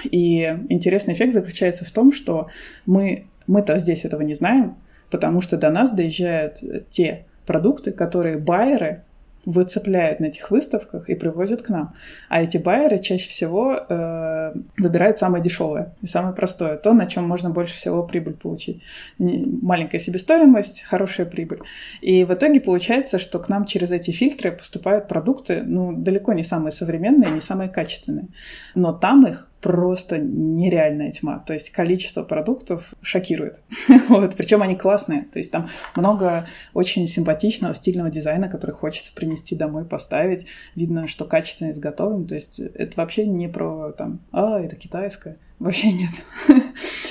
[0.03, 2.49] И интересный эффект заключается в том, что
[2.85, 4.77] мы, мы-то здесь этого не знаем,
[5.11, 6.59] потому что до нас доезжают
[6.89, 9.03] те продукты, которые байеры
[9.45, 11.93] выцепляют на этих выставках и привозят к нам.
[12.29, 17.27] А эти байеры чаще всего э, выбирают самое дешевое и самое простое, то, на чем
[17.27, 18.81] можно больше всего прибыль получить.
[19.17, 21.59] Маленькая себестоимость, хорошая прибыль.
[22.01, 26.43] И в итоге получается, что к нам через эти фильтры поступают продукты, ну, далеко не
[26.43, 28.27] самые современные, не самые качественные.
[28.75, 31.39] Но там их просто нереальная тьма.
[31.39, 33.61] То есть количество продуктов шокирует.
[34.09, 34.35] вот.
[34.35, 35.23] Причем они классные.
[35.31, 40.47] То есть там много очень симпатичного, стильного дизайна, который хочется принести домой, поставить.
[40.75, 42.25] Видно, что качественно изготовлен.
[42.25, 45.37] То есть это вообще не про там, а, это китайское.
[45.59, 46.11] Вообще нет.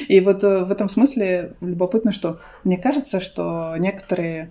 [0.08, 4.50] И вот э, в этом смысле любопытно, что мне кажется, что некоторые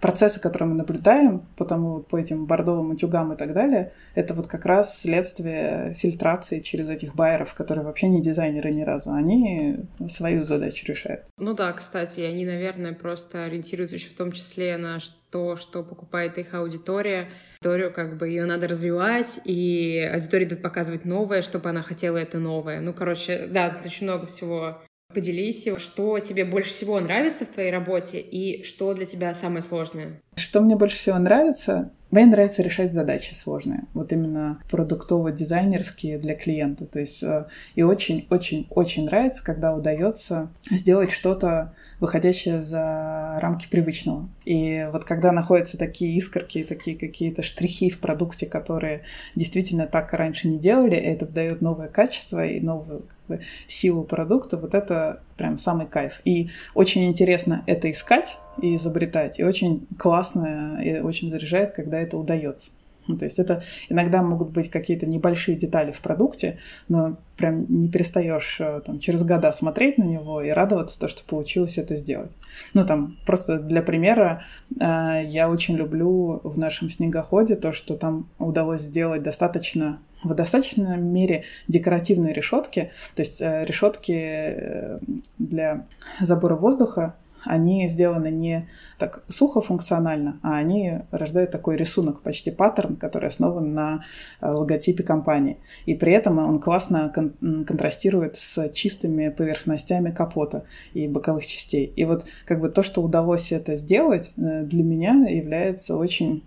[0.00, 4.64] процессы, которые мы наблюдаем, потому по этим бордовым утюгам и так далее, это вот как
[4.64, 10.86] раз следствие фильтрации через этих байеров, которые вообще не дизайнеры ни разу, они свою задачу
[10.86, 11.22] решают.
[11.38, 14.98] Ну да, кстати, они, наверное, просто ориентируются еще в том числе на
[15.30, 17.28] то, что покупает их аудитория.
[17.62, 22.38] Аудиторию как бы ее надо развивать, и аудитории надо показывать новое, чтобы она хотела это
[22.38, 22.80] новое.
[22.80, 24.82] Ну, короче, да, тут очень много всего
[25.12, 30.22] Поделись, что тебе больше всего нравится в твоей работе и что для тебя самое сложное?
[30.40, 31.90] Что мне больше всего нравится?
[32.10, 36.84] Мне нравится решать задачи сложные, вот именно продуктово-дизайнерские для клиента.
[36.84, 44.28] То есть э, и очень-очень-очень нравится, когда удается сделать что-то, выходящее за рамки привычного.
[44.44, 49.02] И вот когда находятся такие искорки, такие какие-то штрихи в продукте, которые
[49.36, 54.56] действительно так раньше не делали, это дает новое качество и новую как бы, силу продукта,
[54.56, 56.20] вот это прям самый кайф.
[56.26, 62.18] И очень интересно это искать и изобретать, и очень классно и очень заряжает, когда это
[62.18, 62.72] удается.
[63.10, 66.58] Ну, то есть это иногда могут быть какие-то небольшие детали в продукте,
[66.88, 71.24] но прям не перестаешь э, там, через года смотреть на него и радоваться то, что
[71.24, 72.30] получилось это сделать.
[72.74, 74.44] Ну, там, просто для примера,
[74.78, 80.98] э, я очень люблю в нашем снегоходе то, что там удалось сделать достаточно в достаточной
[80.98, 85.00] мере декоративные решетки, то есть э, решетки
[85.38, 85.86] для
[86.20, 88.68] забора воздуха они сделаны не
[88.98, 94.04] так сухо функционально, а они рождают такой рисунок, почти паттерн, который основан на
[94.40, 95.58] э, логотипе компании.
[95.86, 101.92] И при этом он классно кон- контрастирует с чистыми поверхностями капота и боковых частей.
[101.96, 106.44] И вот как бы то, что удалось это сделать, э, для меня является очень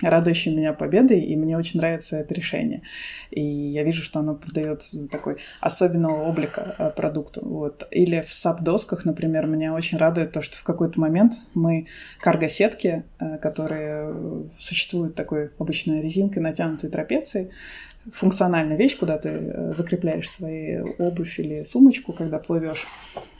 [0.00, 2.82] радующей меня победой, и мне очень нравится это решение.
[3.30, 7.40] И я вижу, что оно придает такой особенного облика э, продукту.
[7.44, 7.86] Вот.
[7.90, 11.86] Или в саб-досках, например, меня очень радует то, что в какой-то момент мы
[12.20, 14.14] карго-сетки, э, которые
[14.58, 17.50] существуют такой обычной резинкой, натянутой трапецией,
[18.12, 22.86] функциональная вещь, куда ты э, закрепляешь свои обувь или сумочку, когда плывешь.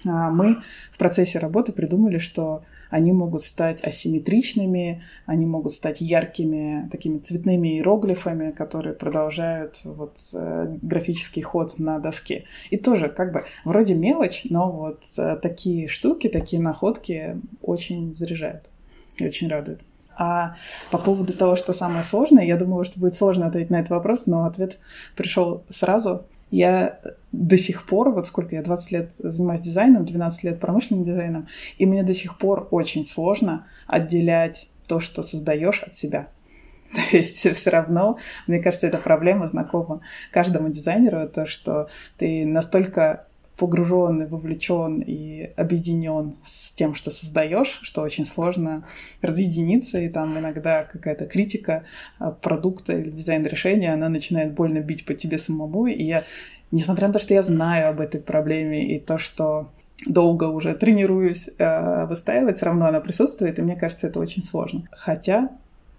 [0.07, 6.89] А мы в процессе работы придумали, что они могут стать асимметричными, они могут стать яркими
[6.91, 12.45] такими цветными иероглифами, которые продолжают вот э, графический ход на доске.
[12.71, 18.71] И тоже как бы вроде мелочь, но вот э, такие штуки, такие находки очень заряжают
[19.17, 19.81] и очень радуют.
[20.19, 20.55] А
[20.91, 24.27] по поводу того, что самое сложное, я думала, что будет сложно ответить на этот вопрос,
[24.27, 24.79] но ответ
[25.15, 26.25] пришел сразу.
[26.51, 27.01] Я
[27.33, 31.87] до сих пор, вот сколько я, 20 лет занимаюсь дизайном, 12 лет промышленным дизайном, и
[31.87, 36.29] мне до сих пор очень сложно отделять то, что создаешь от себя.
[37.11, 43.26] То есть все равно, мне кажется, эта проблема знакома каждому дизайнеру, то, что ты настолько
[43.57, 48.87] погружен вовлечен и объединен с тем, что создаешь, что очень сложно
[49.23, 51.85] разъединиться, и там иногда какая-то критика
[52.19, 56.25] а, продукта или дизайн решения, она начинает больно бить по тебе самому, и я,
[56.71, 59.71] несмотря на то, что я знаю об этой проблеме и то, что
[60.07, 64.87] долго уже тренируюсь э, выстаивать, все равно она присутствует, и мне кажется, это очень сложно.
[64.91, 65.49] Хотя,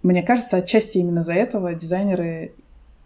[0.04, 2.52] мне кажется, отчасти именно за этого дизайнеры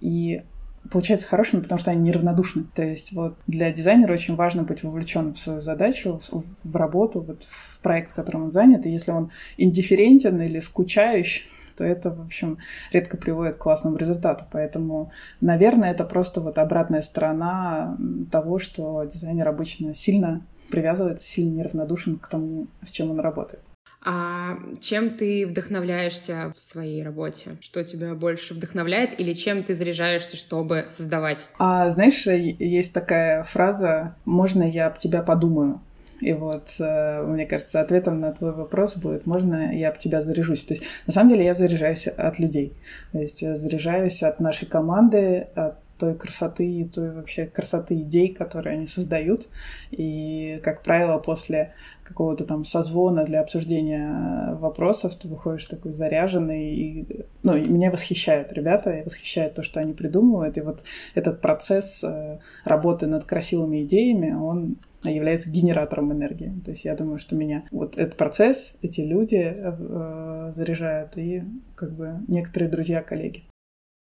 [0.02, 0.42] и
[0.90, 2.64] получаются хорошими, потому что они неравнодушны.
[2.74, 6.20] То есть вот для дизайнера очень важно быть вовлеченным в свою задачу,
[6.64, 8.86] в работу, вот в проект, в котором он занят.
[8.86, 11.44] И если он индифферентен или скучающий,
[11.76, 12.58] то это, в общем,
[12.92, 14.44] редко приводит к классному результату.
[14.50, 15.10] Поэтому,
[15.40, 17.96] наверное, это просто вот обратная сторона
[18.30, 23.62] того, что дизайнер обычно сильно привязывается, сильно неравнодушен к тому, с чем он работает.
[24.04, 27.52] А чем ты вдохновляешься в своей работе?
[27.60, 31.48] Что тебя больше вдохновляет или чем ты заряжаешься, чтобы создавать?
[31.58, 35.80] А знаешь, есть такая фраза «можно я об тебя подумаю?»
[36.20, 40.64] И вот, э, мне кажется, ответом на твой вопрос будет, можно я об тебя заряжусь.
[40.64, 42.72] То есть, на самом деле, я заряжаюсь от людей.
[43.10, 48.74] То есть, я заряжаюсь от нашей команды, от той красоты, той вообще красоты идей, которые
[48.74, 49.46] они создают.
[49.92, 56.74] И, как правило, после какого-то там созвона для обсуждения вопросов, ты выходишь такой заряженный.
[56.74, 60.58] И, ну, и меня восхищают ребята, и восхищает то, что они придумывают.
[60.58, 60.82] И вот
[61.14, 66.52] этот процесс э, работы над красивыми идеями, он является генератором энергии.
[66.64, 71.44] То есть я думаю, что меня вот этот процесс, эти люди э, заряжают, и
[71.76, 73.44] как бы некоторые друзья, коллеги.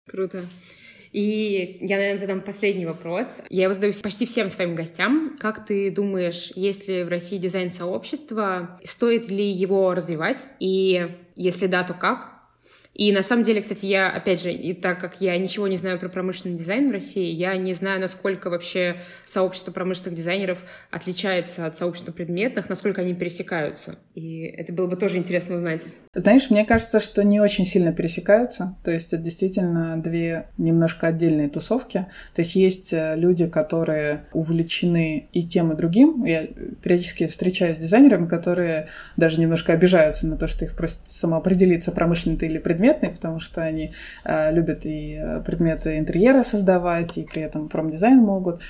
[0.09, 0.41] Круто.
[1.15, 3.41] И я, наверное, задам последний вопрос.
[3.49, 5.37] Я его задаю почти всем своим гостям.
[5.39, 8.77] Как ты думаешь, есть ли в России дизайн-сообщество?
[8.83, 10.43] Стоит ли его развивать?
[10.59, 11.07] И
[11.37, 12.34] если да, то как?
[12.95, 15.99] И на самом деле, кстати, я, опять же, и так как я ничего не знаю
[15.99, 20.59] про промышленный дизайн в России, я не знаю, насколько вообще сообщество промышленных дизайнеров
[20.91, 23.97] отличается от сообщества предметных, насколько они пересекаются.
[24.13, 25.81] И это было бы тоже интересно узнать.
[26.13, 28.77] Знаешь, мне кажется, что не очень сильно пересекаются.
[28.85, 32.05] То есть это действительно две немножко отдельные тусовки.
[32.33, 36.23] То есть есть э, люди, которые увлечены и тем, и другим.
[36.23, 36.47] Я
[36.81, 38.87] периодически встречаюсь с дизайнерами, которые
[39.17, 43.39] даже немножко обижаются на то, что их просят самоопределиться, промышленный ты или предмет предметный, потому
[43.39, 48.61] что они э, любят и э, предметы интерьера создавать, и при этом промдизайн могут.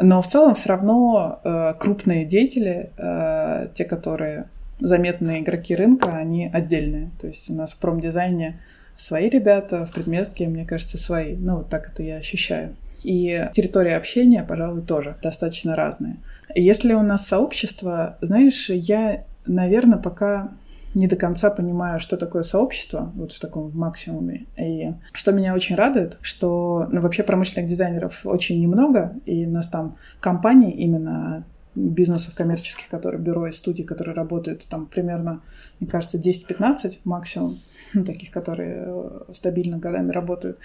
[0.00, 4.48] Но в целом все равно э, крупные деятели, э, те, которые
[4.80, 7.10] заметные игроки рынка, они отдельные.
[7.20, 8.60] То есть у нас в промдизайне
[8.96, 11.34] свои ребята, в предметке, мне кажется, свои.
[11.36, 12.76] Ну, вот так это я ощущаю.
[13.02, 16.16] И территория общения, пожалуй, тоже достаточно разные.
[16.54, 20.50] Если у нас сообщество, знаешь, я, наверное, пока
[20.96, 24.46] не до конца понимаю, что такое сообщество, вот в таком максимуме.
[24.56, 29.98] И что меня очень радует, что ну, вообще промышленных дизайнеров очень немного, и нас там
[30.20, 31.44] компании именно
[31.76, 35.42] бизнесов коммерческих, которые бюро и студии, которые работают там примерно,
[35.78, 37.58] мне кажется, 10-15 максимум,
[37.94, 40.58] ну, таких, которые э, стабильно годами работают.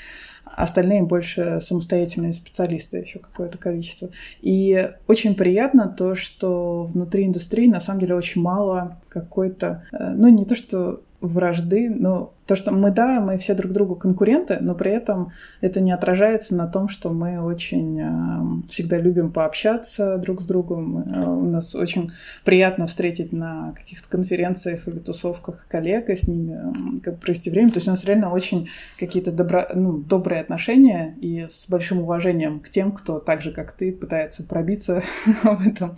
[0.45, 4.09] Остальные больше самостоятельные специалисты, еще какое-то количество.
[4.41, 10.30] И очень приятно то, что внутри индустрии на самом деле очень мало какой-то, э, ну
[10.30, 14.76] не то что вражды, но то, что мы, да, мы все друг другу конкуренты, но
[14.76, 15.32] при этом
[15.62, 20.97] это не отражается на том, что мы очень э, всегда любим пообщаться друг с другом.
[20.97, 22.12] Э, у нас очень
[22.43, 27.70] приятно встретить на каких-то конференциях или тусовках коллег и с ними э, как провести время.
[27.70, 28.68] То есть у нас реально очень
[28.99, 33.72] какие-то добро, ну, добрые отношения и с большим уважением к тем, кто так же, как
[33.72, 35.04] ты, пытается пробиться
[35.43, 35.95] в этом.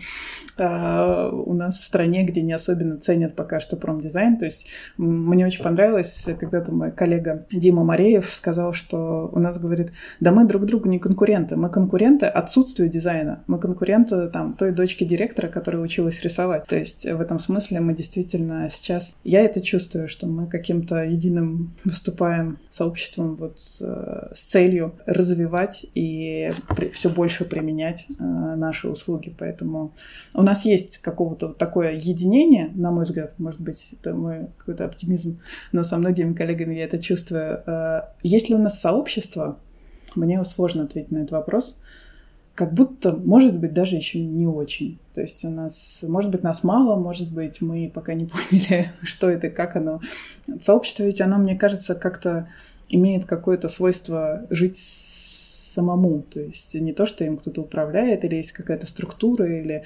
[0.59, 4.37] Э, у нас в стране, где не особенно ценят пока что промдизайн.
[4.37, 9.91] То есть мне очень понравилось, когда-то мой коллега Дима Мареев сказал, что у нас, говорит,
[10.19, 15.03] да мы друг другу не конкуренты, мы конкуренты отсутствию дизайна, мы конкуренты там той дочки
[15.03, 16.65] директора, которая училась рисовать.
[16.65, 21.73] То есть в этом смысле мы действительно сейчас, я это чувствую, что мы каким-то единым
[21.85, 23.81] выступаем сообществом вот с,
[24.33, 26.51] с целью развивать и
[26.91, 29.33] все больше применять э, наши услуги.
[29.37, 29.93] Поэтому
[30.33, 35.39] у нас есть какого-то такое единение, на мой взгляд, может быть, это мой какой-то оптимизм,
[35.71, 37.61] но со многими коллегами я это чувствую.
[37.65, 39.59] Э, есть ли у нас сообщество?
[40.15, 41.79] Мне сложно ответить на этот вопрос.
[42.55, 44.99] Как будто, может быть, даже еще не очень.
[45.13, 49.29] То есть у нас, может быть, нас мало, может быть, мы пока не поняли, что
[49.29, 50.01] это, как оно.
[50.61, 52.47] Сообщество ведь оно, мне кажется, как-то
[52.89, 56.21] имеет какое-то свойство жить самому.
[56.21, 59.83] То есть не то, что им кто-то управляет, или есть какая-то структура, или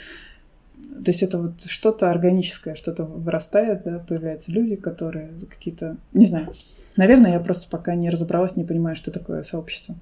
[1.03, 5.97] то есть это вот что-то органическое, что-то вырастает, да, появляются люди, которые какие-то...
[6.13, 6.51] Не знаю.
[6.95, 9.95] Наверное, я просто пока не разобралась, не понимаю, что такое сообщество.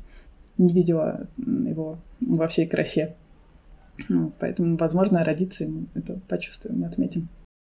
[0.57, 3.15] Не видела его во всей красе.
[4.09, 7.29] Ну, поэтому, возможно, родиться и мы это почувствуем, мы отметим.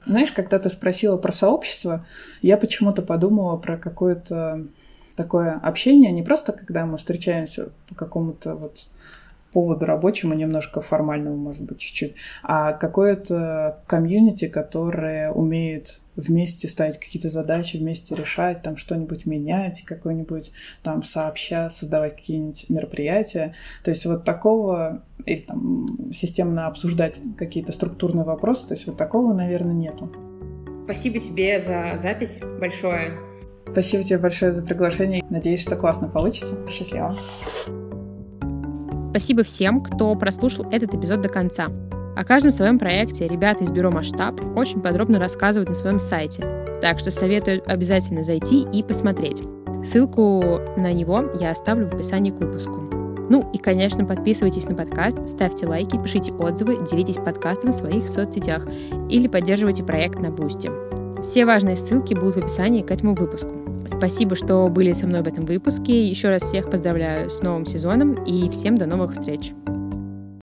[0.04, 2.06] Знаешь, когда ты спросила про сообщество,
[2.42, 4.66] я почему-то подумала про какое-то
[5.16, 8.88] такое общение, не просто когда мы встречаемся по какому-то вот
[9.56, 17.30] поводу рабочему, немножко формальному, может быть, чуть-чуть, а какое-то комьюнити, которое умеет вместе ставить какие-то
[17.30, 20.52] задачи, вместе решать, там что-нибудь менять, какой-нибудь
[20.82, 23.54] там сообща создавать какие-нибудь мероприятия.
[23.82, 29.32] То есть вот такого, или там системно обсуждать какие-то структурные вопросы, то есть вот такого,
[29.32, 30.12] наверное, нету.
[30.84, 33.14] Спасибо тебе за запись большое.
[33.72, 35.24] Спасибо тебе большое за приглашение.
[35.30, 36.54] Надеюсь, что классно получится.
[36.68, 37.16] Счастливо.
[39.16, 41.68] Спасибо всем, кто прослушал этот эпизод до конца.
[42.16, 46.42] О каждом своем проекте ребята из бюро «Масштаб» очень подробно рассказывают на своем сайте,
[46.82, 49.40] так что советую обязательно зайти и посмотреть.
[49.82, 52.78] Ссылку на него я оставлю в описании к выпуску.
[53.30, 58.66] Ну и, конечно, подписывайтесь на подкаст, ставьте лайки, пишите отзывы, делитесь подкастом в своих соцсетях
[59.08, 60.70] или поддерживайте проект на Boosty.
[61.22, 63.65] Все важные ссылки будут в описании к этому выпуску.
[63.86, 66.08] Спасибо, что были со мной в этом выпуске.
[66.08, 69.52] Еще раз всех поздравляю с новым сезоном и всем до новых встреч.